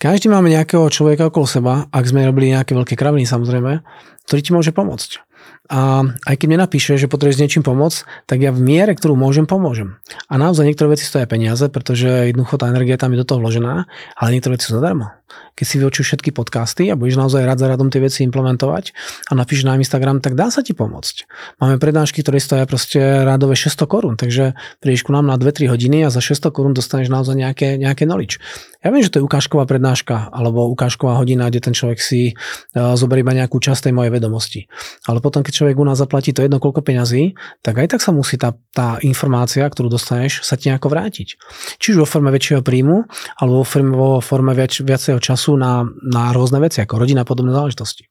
Každý 0.00 0.32
máme 0.32 0.48
nejakého 0.48 0.88
človeka 0.88 1.28
okolo 1.28 1.44
seba, 1.44 1.74
ak 1.92 2.08
sme 2.08 2.24
robili 2.24 2.56
nejaké 2.56 2.72
veľké 2.72 2.96
kraviny 2.96 3.28
samozrejme, 3.28 3.84
ktorý 4.24 4.40
ti 4.40 4.54
môže 4.56 4.72
pomôcť. 4.72 5.20
A 5.68 6.02
aj 6.24 6.34
keď 6.40 6.46
mi 6.48 6.56
napíše, 6.56 6.96
že 6.96 7.04
potrebuješ 7.04 7.36
s 7.36 7.42
niečím 7.44 7.62
pomôcť, 7.66 8.24
tak 8.24 8.40
ja 8.40 8.48
v 8.48 8.64
miere, 8.64 8.96
ktorú 8.96 9.12
môžem, 9.12 9.44
pomôžem. 9.44 10.00
A 10.32 10.40
naozaj 10.40 10.64
niektoré 10.64 10.96
veci 10.96 11.04
stojí 11.04 11.28
peniaze, 11.28 11.68
pretože 11.68 12.32
jednoducho 12.32 12.56
tá 12.56 12.72
energia 12.72 12.96
tam 12.96 13.12
je 13.12 13.20
do 13.20 13.28
toho 13.28 13.44
vložená, 13.44 13.84
ale 14.16 14.28
niektoré 14.32 14.56
veci 14.56 14.72
sú 14.72 14.80
zadarmo. 14.80 15.19
Keď 15.56 15.66
si 15.66 15.76
vyučíš 15.80 16.06
všetky 16.12 16.30
podcasty 16.36 16.92
a 16.92 16.98
budeš 16.98 17.16
naozaj 17.16 17.42
rád 17.48 17.58
za 17.62 17.66
radom 17.72 17.88
tie 17.88 18.04
veci 18.04 18.22
implementovať 18.28 18.92
a 19.30 19.32
napíšeš 19.38 19.64
na 19.64 19.78
Instagram, 19.80 20.20
tak 20.20 20.36
dá 20.36 20.52
sa 20.52 20.60
ti 20.60 20.76
pomôcť. 20.76 21.30
Máme 21.62 21.80
prednášky, 21.80 22.20
ktoré 22.20 22.42
stojí 22.42 22.62
proste 22.68 23.00
rádové 23.00 23.56
600 23.56 23.88
korún, 23.88 24.14
takže 24.20 24.52
prídeš 24.84 25.08
ku 25.08 25.16
nám 25.16 25.30
na 25.30 25.40
2-3 25.40 25.72
hodiny 25.72 26.04
a 26.04 26.12
za 26.12 26.20
600 26.20 26.52
korún 26.52 26.74
dostaneš 26.76 27.08
naozaj 27.08 27.38
nejaké, 27.38 27.80
nejaké 27.80 28.04
knowledge. 28.04 28.42
Ja 28.84 28.92
viem, 28.92 29.04
že 29.04 29.12
to 29.12 29.20
je 29.20 29.26
ukážková 29.28 29.68
prednáška 29.68 30.32
alebo 30.32 30.68
ukážková 30.72 31.20
hodina, 31.20 31.52
kde 31.52 31.60
ten 31.60 31.74
človek 31.76 32.00
si 32.00 32.32
uh, 32.76 32.96
zoberie 32.96 33.20
iba 33.20 33.36
nejakú 33.36 33.60
časť 33.60 33.90
tej 33.90 33.94
mojej 33.96 34.12
vedomosti. 34.12 34.72
Ale 35.04 35.20
potom, 35.20 35.44
keď 35.44 35.52
človek 35.52 35.76
u 35.76 35.84
nás 35.84 36.00
zaplatí 36.00 36.32
to 36.32 36.40
jedno 36.40 36.56
koľko 36.56 36.80
peňazí, 36.80 37.36
tak 37.60 37.76
aj 37.76 37.96
tak 37.96 38.00
sa 38.00 38.16
musí 38.16 38.40
tá, 38.40 38.56
tá 38.72 38.96
informácia, 39.04 39.68
ktorú 39.68 39.92
dostaneš, 39.92 40.40
sa 40.40 40.56
ti 40.56 40.72
nejako 40.72 40.88
vrátiť. 40.88 41.36
Čiže 41.76 42.00
vo 42.00 42.08
forme 42.08 42.32
väčšieho 42.32 42.64
príjmu, 42.64 43.04
alebo 43.36 43.60
vo 43.60 44.10
vo 44.10 44.18
forme 44.18 44.56
viac, 44.56 44.74
viacej 44.74 45.19
času 45.20 45.54
na, 45.60 45.86
na 46.02 46.32
rôzne 46.32 46.58
veci, 46.58 46.80
ako 46.80 47.00
rodina 47.04 47.28
podobné 47.28 47.52
záležitosti. 47.52 48.08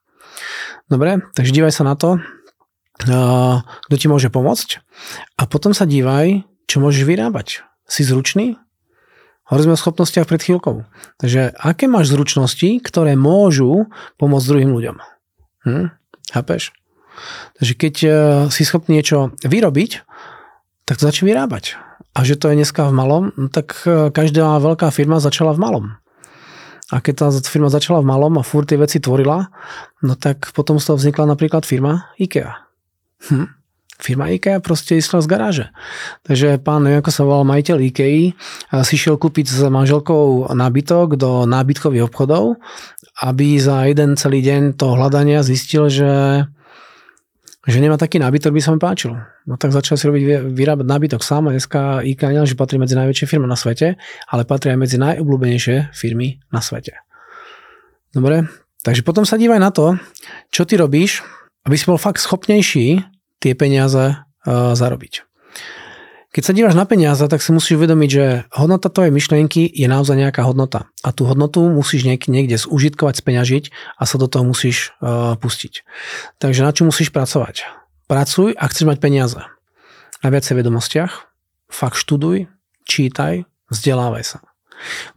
Dobre, 0.87 1.25
takže 1.35 1.51
dívaj 1.51 1.73
sa 1.73 1.83
na 1.83 1.97
to, 1.97 2.21
kto 2.99 3.95
ti 3.95 4.07
môže 4.11 4.27
pomôcť 4.27 4.83
a 5.39 5.47
potom 5.47 5.71
sa 5.71 5.87
dívaj, 5.87 6.43
čo 6.67 6.83
môžeš 6.83 7.07
vyrábať. 7.07 7.63
Si 7.89 8.05
zručný? 8.05 8.59
Hovorili 9.49 9.73
sme 9.73 9.75
o 9.75 9.81
schopnostiach 9.81 10.29
pred 10.29 10.45
chvíľkou. 10.45 10.85
Takže 11.17 11.57
aké 11.57 11.89
máš 11.89 12.13
zručnosti, 12.13 12.69
ktoré 12.85 13.17
môžu 13.17 13.89
pomôcť 14.21 14.45
druhým 14.45 14.69
ľuďom? 14.69 14.95
Hm? 15.65 15.85
Chápeš? 16.29 16.69
Takže 17.57 17.73
keď 17.73 17.95
e, 18.05 18.09
si 18.53 18.61
schopný 18.61 19.01
niečo 19.01 19.33
vyrobiť, 19.41 20.05
tak 20.85 21.01
to 21.01 21.09
začne 21.09 21.25
vyrábať. 21.33 21.81
A 22.13 22.21
že 22.21 22.37
to 22.37 22.53
je 22.53 22.61
dneska 22.61 22.85
v 22.89 22.93
malom, 22.93 23.23
no 23.33 23.49
tak 23.49 23.73
e, 23.89 24.13
každá 24.13 24.61
veľká 24.61 24.93
firma 24.93 25.17
začala 25.17 25.57
v 25.57 25.61
malom. 25.65 25.85
A 26.89 27.05
keď 27.05 27.13
tá 27.13 27.27
firma 27.45 27.69
začala 27.69 28.01
v 28.01 28.09
malom 28.09 28.41
a 28.41 28.43
furt 28.43 28.65
tie 28.65 28.79
veci 28.79 28.97
tvorila, 28.97 29.53
no 30.01 30.17
tak 30.17 30.49
potom 30.57 30.81
z 30.81 30.89
toho 30.89 30.97
vznikla 30.97 31.29
napríklad 31.29 31.61
firma 31.61 32.09
IKEA. 32.17 32.65
Hm. 33.29 33.47
Firma 33.99 34.31
IKEA 34.31 34.63
proste 34.63 34.95
išla 34.95 35.19
z 35.19 35.27
garáže. 35.27 35.65
Takže 36.23 36.57
pán, 36.63 36.87
neviem 36.87 37.03
ako 37.03 37.11
sa 37.11 37.27
volal 37.27 37.45
majiteľ 37.45 37.77
IKEA, 37.93 38.33
si 38.81 38.95
šiel 38.95 39.19
kúpiť 39.19 39.45
s 39.51 39.59
manželkou 39.67 40.49
nábytok 40.55 41.19
do 41.19 41.43
nábytkových 41.45 42.07
obchodov, 42.07 42.57
aby 43.19 43.59
za 43.59 43.85
jeden 43.85 44.15
celý 44.15 44.39
deň 44.39 44.79
toho 44.79 44.95
hľadania 44.95 45.43
zistil, 45.43 45.91
že 45.91 46.09
že 47.69 47.79
nemá 47.79 47.95
taký 47.95 48.17
nábytok, 48.17 48.49
by 48.49 48.61
sa 48.61 48.73
mi 48.73 48.81
páčil. 48.81 49.13
No 49.45 49.55
tak 49.55 49.69
začal 49.69 49.95
si 49.95 50.09
robiť, 50.09 50.51
vyrábať 50.51 50.85
nábytok 50.89 51.21
sám 51.21 51.49
a 51.49 51.55
dneska 51.55 52.01
nie, 52.01 52.43
že 52.49 52.57
patrí 52.57 52.81
medzi 52.81 52.97
najväčšie 52.97 53.29
firmy 53.29 53.45
na 53.45 53.55
svete, 53.55 53.95
ale 54.27 54.41
patrí 54.43 54.73
aj 54.73 54.79
medzi 54.81 54.97
najobľúbenejšie 54.97 55.93
firmy 55.93 56.41
na 56.49 56.59
svete. 56.65 56.97
Dobre, 58.09 58.49
takže 58.81 59.05
potom 59.05 59.23
sa 59.23 59.37
dívaj 59.37 59.61
na 59.61 59.69
to, 59.69 59.95
čo 60.49 60.65
ty 60.65 60.81
robíš, 60.81 61.21
aby 61.69 61.77
si 61.77 61.85
bol 61.85 62.01
fakt 62.01 62.17
schopnejší 62.17 63.05
tie 63.37 63.53
peniaze 63.53 64.17
uh, 64.17 64.73
zarobiť. 64.73 65.29
Keď 66.29 66.43
sa 66.45 66.53
díváš 66.53 66.77
na 66.77 66.85
peniaze, 66.85 67.25
tak 67.25 67.41
si 67.41 67.49
musíš 67.49 67.81
uvedomiť, 67.81 68.09
že 68.13 68.25
hodnota 68.53 68.93
tvojej 68.93 69.09
myšlienky 69.09 69.65
je 69.65 69.89
naozaj 69.89 70.13
nejaká 70.13 70.45
hodnota. 70.45 70.85
A 71.01 71.09
tú 71.09 71.25
hodnotu 71.25 71.65
musíš 71.65 72.05
niek- 72.05 72.29
niekde 72.29 72.53
zúžitkovať, 72.53 73.17
speňažiť 73.17 73.63
a 73.97 74.03
sa 74.05 74.15
do 74.21 74.29
toho 74.29 74.45
musíš 74.45 74.93
uh, 75.01 75.33
pustiť. 75.41 75.81
Takže 76.37 76.61
na 76.61 76.69
čo 76.69 76.85
musíš 76.85 77.09
pracovať? 77.09 77.65
Pracuj 78.05 78.53
a 78.53 78.63
chceš 78.69 78.85
mať 78.85 79.01
peniaze. 79.01 79.41
Na 80.21 80.29
viacej 80.29 80.61
vedomostiach, 80.61 81.33
fakt 81.65 81.97
študuj, 81.97 82.45
čítaj, 82.85 83.49
vzdelávaj 83.73 84.37
sa. 84.37 84.39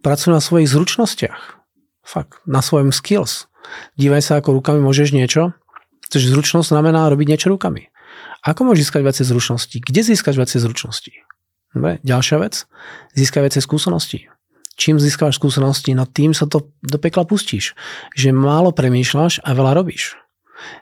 Pracuj 0.01 0.33
na 0.33 0.41
svojich 0.41 0.73
zručnostiach. 0.73 1.61
Fakt, 2.01 2.41
na 2.49 2.65
svojom 2.65 2.89
skills. 2.89 3.53
Dívaj 4.01 4.25
sa, 4.25 4.41
ako 4.41 4.65
rukami 4.65 4.81
môžeš 4.81 5.13
niečo. 5.13 5.53
Pretože 6.01 6.33
zručnosť 6.33 6.73
znamená 6.73 7.05
robiť 7.13 7.37
niečo 7.37 7.53
rukami. 7.53 7.92
Ako 8.43 8.67
môžeš 8.67 8.91
získať 8.91 9.03
viacej 9.07 9.27
zručností? 9.31 9.77
Kde 9.79 10.01
získaš 10.03 10.35
viacej 10.35 10.59
zručností? 10.67 11.13
Dobre, 11.73 12.03
ďalšia 12.03 12.37
vec. 12.43 12.67
Získaj 13.15 13.43
viacej 13.49 13.63
skúseností. 13.63 14.19
Čím 14.75 14.99
získaš 14.99 15.39
skúsenosti, 15.39 15.95
no 15.95 16.09
tým 16.09 16.35
sa 16.35 16.51
to 16.51 16.75
do 16.83 16.99
pekla 16.99 17.23
pustíš. 17.23 17.79
Že 18.19 18.35
málo 18.35 18.75
premýšľaš 18.75 19.47
a 19.47 19.55
veľa 19.55 19.79
robíš. 19.79 20.19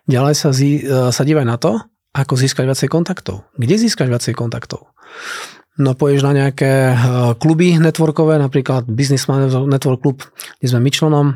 Ďalej 0.08 0.34
sa, 0.34 0.50
zí, 0.56 0.82
e, 0.82 1.12
sa 1.12 1.22
dívaj 1.22 1.46
na 1.46 1.60
to, 1.60 1.78
ako 2.16 2.34
získať 2.34 2.64
viacej 2.66 2.88
kontaktov. 2.90 3.46
Kde 3.54 3.76
získať 3.76 4.08
viacej 4.08 4.34
kontaktov? 4.34 4.90
No 5.80 5.96
poješ 5.96 6.26
na 6.26 6.36
nejaké 6.36 6.92
kluby 7.40 7.80
networkové, 7.80 8.36
napríklad 8.36 8.84
Businessman 8.84 9.48
Network 9.48 10.04
Club, 10.04 10.18
kde 10.60 10.66
sme 10.68 10.80
my 10.84 10.90
členom, 10.92 11.26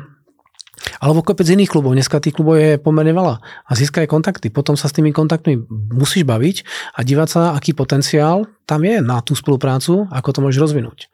alebo 1.05 1.21
kopec 1.21 1.45
iných 1.45 1.69
klubov. 1.69 1.93
Dneska 1.93 2.17
tých 2.17 2.33
klubov 2.33 2.57
je 2.57 2.81
pomerne 2.81 3.13
veľa. 3.13 3.37
A 3.69 3.71
získaj 3.77 4.09
kontakty. 4.09 4.49
Potom 4.49 4.73
sa 4.73 4.89
s 4.89 4.97
tými 4.97 5.13
kontaktmi 5.13 5.61
musíš 5.93 6.25
baviť 6.25 6.65
a 6.97 7.05
dívať 7.05 7.29
sa, 7.29 7.41
aký 7.53 7.77
potenciál 7.77 8.49
tam 8.65 8.81
je 8.81 8.97
na 8.97 9.21
tú 9.21 9.37
spoluprácu, 9.37 10.09
ako 10.09 10.29
to 10.33 10.39
môžeš 10.41 10.57
rozvinúť. 10.57 11.05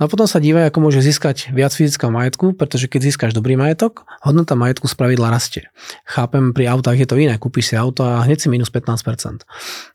No 0.00 0.08
a 0.08 0.10
potom 0.10 0.24
sa 0.24 0.40
dívaj, 0.40 0.72
ako 0.72 0.88
môže 0.88 1.04
získať 1.04 1.52
viac 1.52 1.76
fyzického 1.76 2.08
majetku, 2.08 2.56
pretože 2.56 2.88
keď 2.88 3.12
získaš 3.12 3.36
dobrý 3.36 3.60
majetok, 3.60 4.08
hodnota 4.24 4.56
majetku 4.56 4.88
z 4.88 4.96
pravidla 4.96 5.28
rastie. 5.28 5.68
Chápem, 6.08 6.56
pri 6.56 6.72
autách 6.72 6.96
je 6.96 7.04
to 7.04 7.20
iné. 7.20 7.36
Kúpiš 7.36 7.72
si 7.72 7.74
auto 7.76 8.00
a 8.00 8.24
hneď 8.24 8.40
si 8.40 8.48
minus 8.48 8.72
15%. 8.72 9.44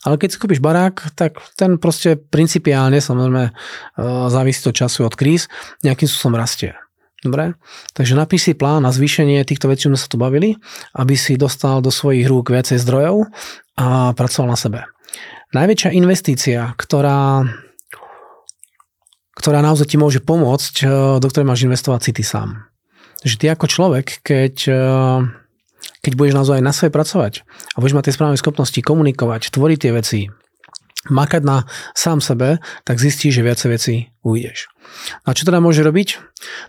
Ale 0.06 0.16
keď 0.22 0.30
si 0.30 0.38
kúpiš 0.38 0.62
barák, 0.62 1.18
tak 1.18 1.42
ten 1.58 1.82
proste 1.82 2.14
principiálne, 2.22 3.02
samozrejme, 3.02 3.50
e, 3.50 3.52
závisí 4.30 4.62
to 4.62 4.70
času 4.70 5.10
od 5.10 5.18
kríz, 5.18 5.50
nejakým 5.82 6.06
spôsobom 6.06 6.38
rastie. 6.38 6.78
Dobre? 7.22 7.54
Takže 7.94 8.18
napíš 8.18 8.50
si 8.50 8.58
plán 8.58 8.82
na 8.82 8.90
zvýšenie 8.90 9.46
týchto 9.46 9.70
vecí, 9.70 9.86
sme 9.86 9.98
sa 9.98 10.10
tu 10.10 10.18
bavili, 10.18 10.58
aby 10.98 11.14
si 11.14 11.38
dostal 11.38 11.78
do 11.86 11.94
svojich 11.94 12.26
rúk 12.26 12.50
viacej 12.50 12.82
zdrojov 12.82 13.30
a 13.78 14.18
pracoval 14.18 14.50
na 14.50 14.58
sebe. 14.58 14.80
Najväčšia 15.54 15.94
investícia, 15.94 16.74
ktorá, 16.82 17.46
ktorá 19.38 19.60
naozaj 19.62 19.94
ti 19.94 19.98
môže 20.02 20.18
pomôcť, 20.24 20.76
eh, 20.82 20.90
do 21.22 21.28
ktorej 21.30 21.48
máš 21.48 21.62
investovať 21.62 22.02
si 22.10 22.12
ty 22.18 22.24
sám. 22.26 22.66
Takže 23.22 23.38
ty 23.38 23.46
ako 23.54 23.66
človek, 23.70 24.26
keď, 24.26 24.56
eh, 24.66 25.20
keď 26.02 26.12
budeš 26.18 26.34
naozaj 26.34 26.58
na 26.66 26.74
sebe 26.74 26.90
pracovať 26.98 27.46
a 27.46 27.78
budeš 27.78 27.96
mať 28.02 28.04
tie 28.10 28.16
správne 28.18 28.42
schopnosti 28.42 28.80
komunikovať, 28.82 29.54
tvoriť 29.54 29.78
tie 29.78 29.92
veci, 29.94 30.20
makať 31.10 31.42
na 31.42 31.66
sám 31.98 32.22
sebe, 32.22 32.62
tak 32.86 33.02
zistíš, 33.02 33.42
že 33.42 33.46
viacej 33.46 33.70
veci 33.74 33.94
ujdeš. 34.22 34.70
A 35.26 35.34
čo 35.34 35.48
teda 35.48 35.58
môže 35.58 35.82
robiť? 35.82 36.22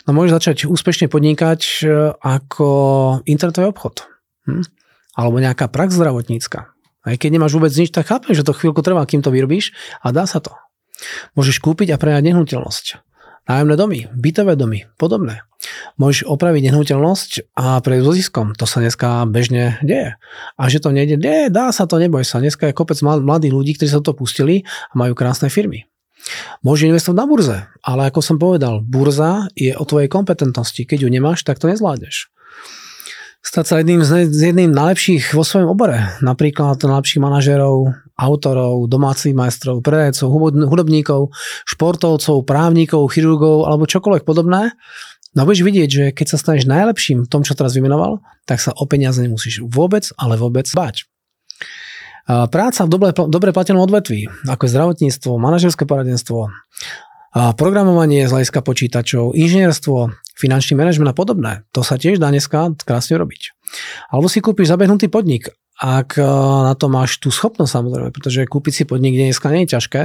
No 0.09 0.17
môže 0.17 0.33
začať 0.33 0.65
úspešne 0.65 1.13
podnikať 1.13 1.61
e, 1.85 2.17
ako 2.17 2.69
internetový 3.29 3.69
obchod. 3.69 4.09
Hm? 4.49 4.65
Alebo 5.13 5.37
nejaká 5.37 5.69
prax 5.69 5.93
zdravotnícka. 6.01 6.73
Aj 7.03 7.15
keď 7.19 7.37
nemáš 7.37 7.59
vôbec 7.59 7.75
nič, 7.75 7.91
tak 7.93 8.09
chápem, 8.09 8.33
že 8.33 8.47
to 8.47 8.57
chvíľku 8.57 8.81
trvá, 8.81 9.05
kým 9.05 9.21
to 9.21 9.35
vyrobíš 9.35 9.75
a 10.01 10.15
dá 10.15 10.25
sa 10.25 10.39
to. 10.41 10.55
Môžeš 11.35 11.59
kúpiť 11.59 11.93
a 11.93 12.01
prenajať 12.01 12.31
nehnuteľnosť. 12.31 12.87
Nájomné 13.43 13.75
domy, 13.75 14.01
bytové 14.15 14.55
domy, 14.55 14.87
podobné. 14.95 15.43
Môžeš 15.99 16.31
opraviť 16.31 16.71
nehnuteľnosť 16.71 17.55
a 17.59 17.83
prejsť 17.83 18.07
so. 18.07 18.43
To 18.55 18.65
sa 18.67 18.79
dneska 18.79 19.27
bežne 19.27 19.83
deje. 19.83 20.15
A 20.55 20.63
že 20.71 20.79
to 20.79 20.95
nejde, 20.95 21.19
nie, 21.19 21.51
dá 21.51 21.75
sa 21.75 21.91
to, 21.91 21.99
neboj 21.99 22.23
sa. 22.23 22.39
Dneska 22.39 22.71
je 22.71 22.79
kopec 22.79 22.99
mladých 23.03 23.55
ľudí, 23.55 23.73
ktorí 23.75 23.91
sa 23.91 23.99
to 23.99 24.15
pustili 24.15 24.63
a 24.91 24.95
majú 24.95 25.19
krásne 25.19 25.51
firmy. 25.51 25.91
Môžeš 26.63 26.95
investovať 26.95 27.19
na 27.19 27.27
burze, 27.27 27.59
ale 27.83 28.07
ako 28.07 28.21
som 28.23 28.39
povedal, 28.39 28.79
burza 28.79 29.51
je 29.59 29.75
o 29.75 29.83
tvojej 29.83 30.07
kompetentnosti. 30.07 30.87
Keď 30.87 31.03
ju 31.03 31.09
nemáš, 31.11 31.43
tak 31.43 31.59
to 31.59 31.67
nezvládneš 31.67 32.31
stať 33.43 33.65
sa 33.67 33.75
jedným 33.83 34.01
z 34.07 34.31
jedným 34.31 34.71
najlepších 34.71 35.35
vo 35.35 35.43
svojom 35.43 35.75
obore. 35.75 35.99
Napríklad 36.23 36.79
najlepších 36.79 37.19
manažerov, 37.21 37.91
autorov, 38.19 38.89
domácich 38.89 39.33
majstrov, 39.33 39.81
predajcov, 39.81 40.29
hudobníkov, 40.69 41.33
športovcov, 41.65 42.45
právnikov, 42.45 43.09
chirurgov 43.13 43.69
alebo 43.69 43.89
čokoľvek 43.89 44.25
podobné. 44.25 44.73
No 45.33 45.49
budeš 45.49 45.65
vidieť, 45.65 45.89
že 45.89 46.05
keď 46.13 46.27
sa 46.29 46.37
staneš 46.37 46.69
najlepším 46.69 47.25
v 47.25 47.31
tom, 47.33 47.41
čo 47.41 47.57
teraz 47.57 47.73
vymenoval, 47.73 48.21
tak 48.45 48.61
sa 48.61 48.77
o 48.77 48.85
peniaze 48.85 49.17
nemusíš 49.25 49.65
vôbec, 49.65 50.05
ale 50.21 50.37
vôbec 50.37 50.69
bať. 50.69 51.09
Práca 52.29 52.87
v 52.87 52.91
dobre, 52.93 53.11
dobre 53.17 53.51
platenom 53.51 53.83
odvetví, 53.83 54.29
ako 54.47 54.63
je 54.63 54.73
zdravotníctvo, 54.77 55.31
manažerské 55.41 55.89
poradenstvo, 55.89 56.53
programovanie 57.33 58.29
z 58.29 58.31
hľadiska 58.31 58.61
počítačov, 58.61 59.33
inžinierstvo, 59.33 60.13
finančný 60.37 60.77
manažment 60.77 61.11
a 61.11 61.17
podobné. 61.17 61.65
To 61.73 61.81
sa 61.81 61.97
tiež 61.97 62.21
dá 62.21 62.29
dneska 62.29 62.77
krásne 62.85 63.17
robiť. 63.17 63.57
Alebo 64.13 64.29
si 64.29 64.45
kúpiš 64.45 64.69
zabehnutý 64.69 65.09
podnik, 65.09 65.49
ak 65.83 66.15
e, 66.15 66.23
na 66.63 66.79
to 66.79 66.87
máš 66.87 67.19
tú 67.19 67.35
schopnosť 67.35 67.75
samozrejme, 67.75 68.15
pretože 68.15 68.47
kúpiť 68.47 68.73
si 68.73 68.83
podnik 68.87 69.19
dneska 69.19 69.51
nie 69.51 69.67
je 69.67 69.75
ťažké. 69.75 70.03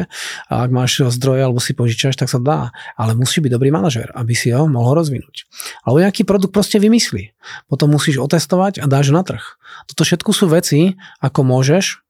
A 0.50 0.54
ak 0.66 0.74
máš 0.74 1.06
zdroje 1.14 1.46
alebo 1.46 1.62
si 1.62 1.78
požičaš, 1.78 2.18
tak 2.18 2.34
sa 2.34 2.42
dá. 2.42 2.74
Ale 2.98 3.14
musí 3.14 3.38
byť 3.38 3.54
dobrý 3.54 3.70
manažer, 3.70 4.10
aby 4.18 4.34
si 4.34 4.50
ho 4.50 4.66
mohol 4.66 4.98
rozvinúť. 4.98 5.46
Alebo 5.86 6.02
nejaký 6.02 6.26
produkt 6.26 6.50
proste 6.50 6.82
vymyslí. 6.82 7.38
Potom 7.70 7.94
musíš 7.94 8.18
otestovať 8.18 8.82
a 8.82 8.90
dáš 8.90 9.14
na 9.14 9.22
trh. 9.22 9.46
Toto 9.86 10.02
všetko 10.02 10.34
sú 10.34 10.50
veci, 10.50 10.98
ako 11.22 11.46
môžeš 11.46 12.02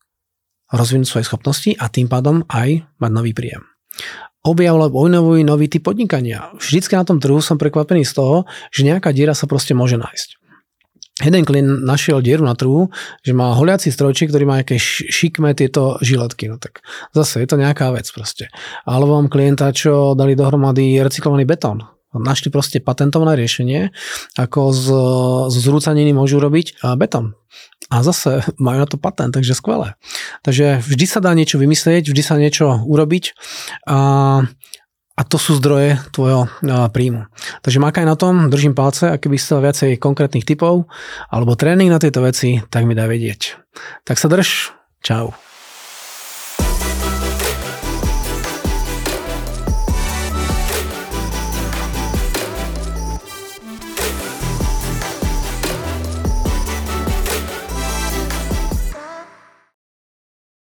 rozvinúť 0.72 1.08
svoje 1.12 1.28
schopnosti 1.28 1.72
a 1.76 1.92
tým 1.92 2.08
pádom 2.08 2.48
aj 2.48 2.88
mať 3.04 3.12
nový 3.12 3.36
príjem 3.36 3.68
objav 4.48 4.80
alebo 4.80 5.04
nový 5.12 5.68
typ 5.68 5.84
podnikania. 5.84 6.56
Vždycky 6.56 6.96
na 6.96 7.04
tom 7.04 7.20
trhu 7.20 7.44
som 7.44 7.60
prekvapený 7.60 8.08
z 8.08 8.16
toho, 8.16 8.48
že 8.72 8.88
nejaká 8.88 9.12
diera 9.12 9.36
sa 9.36 9.44
proste 9.44 9.76
môže 9.76 10.00
nájsť. 10.00 10.47
Jeden 11.18 11.50
klient 11.50 11.82
našiel 11.82 12.22
dieru 12.22 12.46
na 12.46 12.54
trhu, 12.54 12.94
že 13.26 13.34
má 13.34 13.50
holiaci 13.58 13.90
strojčík, 13.90 14.30
ktorý 14.30 14.46
má 14.46 14.62
nejaké 14.62 14.78
šikmé 15.10 15.58
tieto 15.58 15.98
žiletky. 16.06 16.46
No 16.46 16.62
tak 16.62 16.86
zase 17.10 17.42
je 17.42 17.50
to 17.50 17.58
nejaká 17.58 17.90
vec 17.90 18.06
proste. 18.14 18.54
Alebo 18.86 19.18
mám 19.18 19.26
klienta, 19.26 19.74
čo 19.74 20.14
dali 20.14 20.38
dohromady 20.38 21.02
recyklovaný 21.02 21.50
betón. 21.50 21.90
Našli 22.14 22.54
proste 22.54 22.78
patentované 22.78 23.34
riešenie, 23.34 23.90
ako 24.38 24.74
z, 24.74 24.86
z 25.50 25.56
zrúcaniny 25.58 26.14
môžu 26.14 26.38
robiť 26.38 26.86
betón. 27.02 27.34
A 27.90 28.06
zase 28.06 28.46
majú 28.62 28.78
na 28.86 28.88
to 28.90 29.02
patent, 29.02 29.34
takže 29.34 29.58
skvelé. 29.58 29.98
Takže 30.46 30.86
vždy 30.86 31.06
sa 31.10 31.18
dá 31.18 31.34
niečo 31.34 31.58
vymyslieť, 31.58 32.14
vždy 32.14 32.22
sa 32.22 32.38
niečo 32.38 32.78
urobiť 32.86 33.34
a, 33.90 34.46
a 35.18 35.22
to 35.26 35.42
sú 35.42 35.58
zdroje 35.58 35.98
tvojho 36.14 36.46
príjmu. 36.94 37.26
Takže 37.66 37.82
makaj 37.82 38.06
na 38.06 38.14
tom, 38.14 38.54
držím 38.54 38.78
palce, 38.78 39.10
ak 39.10 39.26
by 39.26 39.38
chcel 39.42 39.66
viacej 39.66 39.98
konkrétnych 39.98 40.46
typov 40.46 40.86
alebo 41.34 41.58
tréning 41.58 41.90
na 41.90 41.98
tieto 41.98 42.22
veci, 42.22 42.62
tak 42.70 42.86
mi 42.86 42.94
daj 42.94 43.10
vedieť. 43.10 43.42
Tak 44.06 44.22
sa 44.22 44.30
drž, 44.30 44.78
čau. 45.02 45.34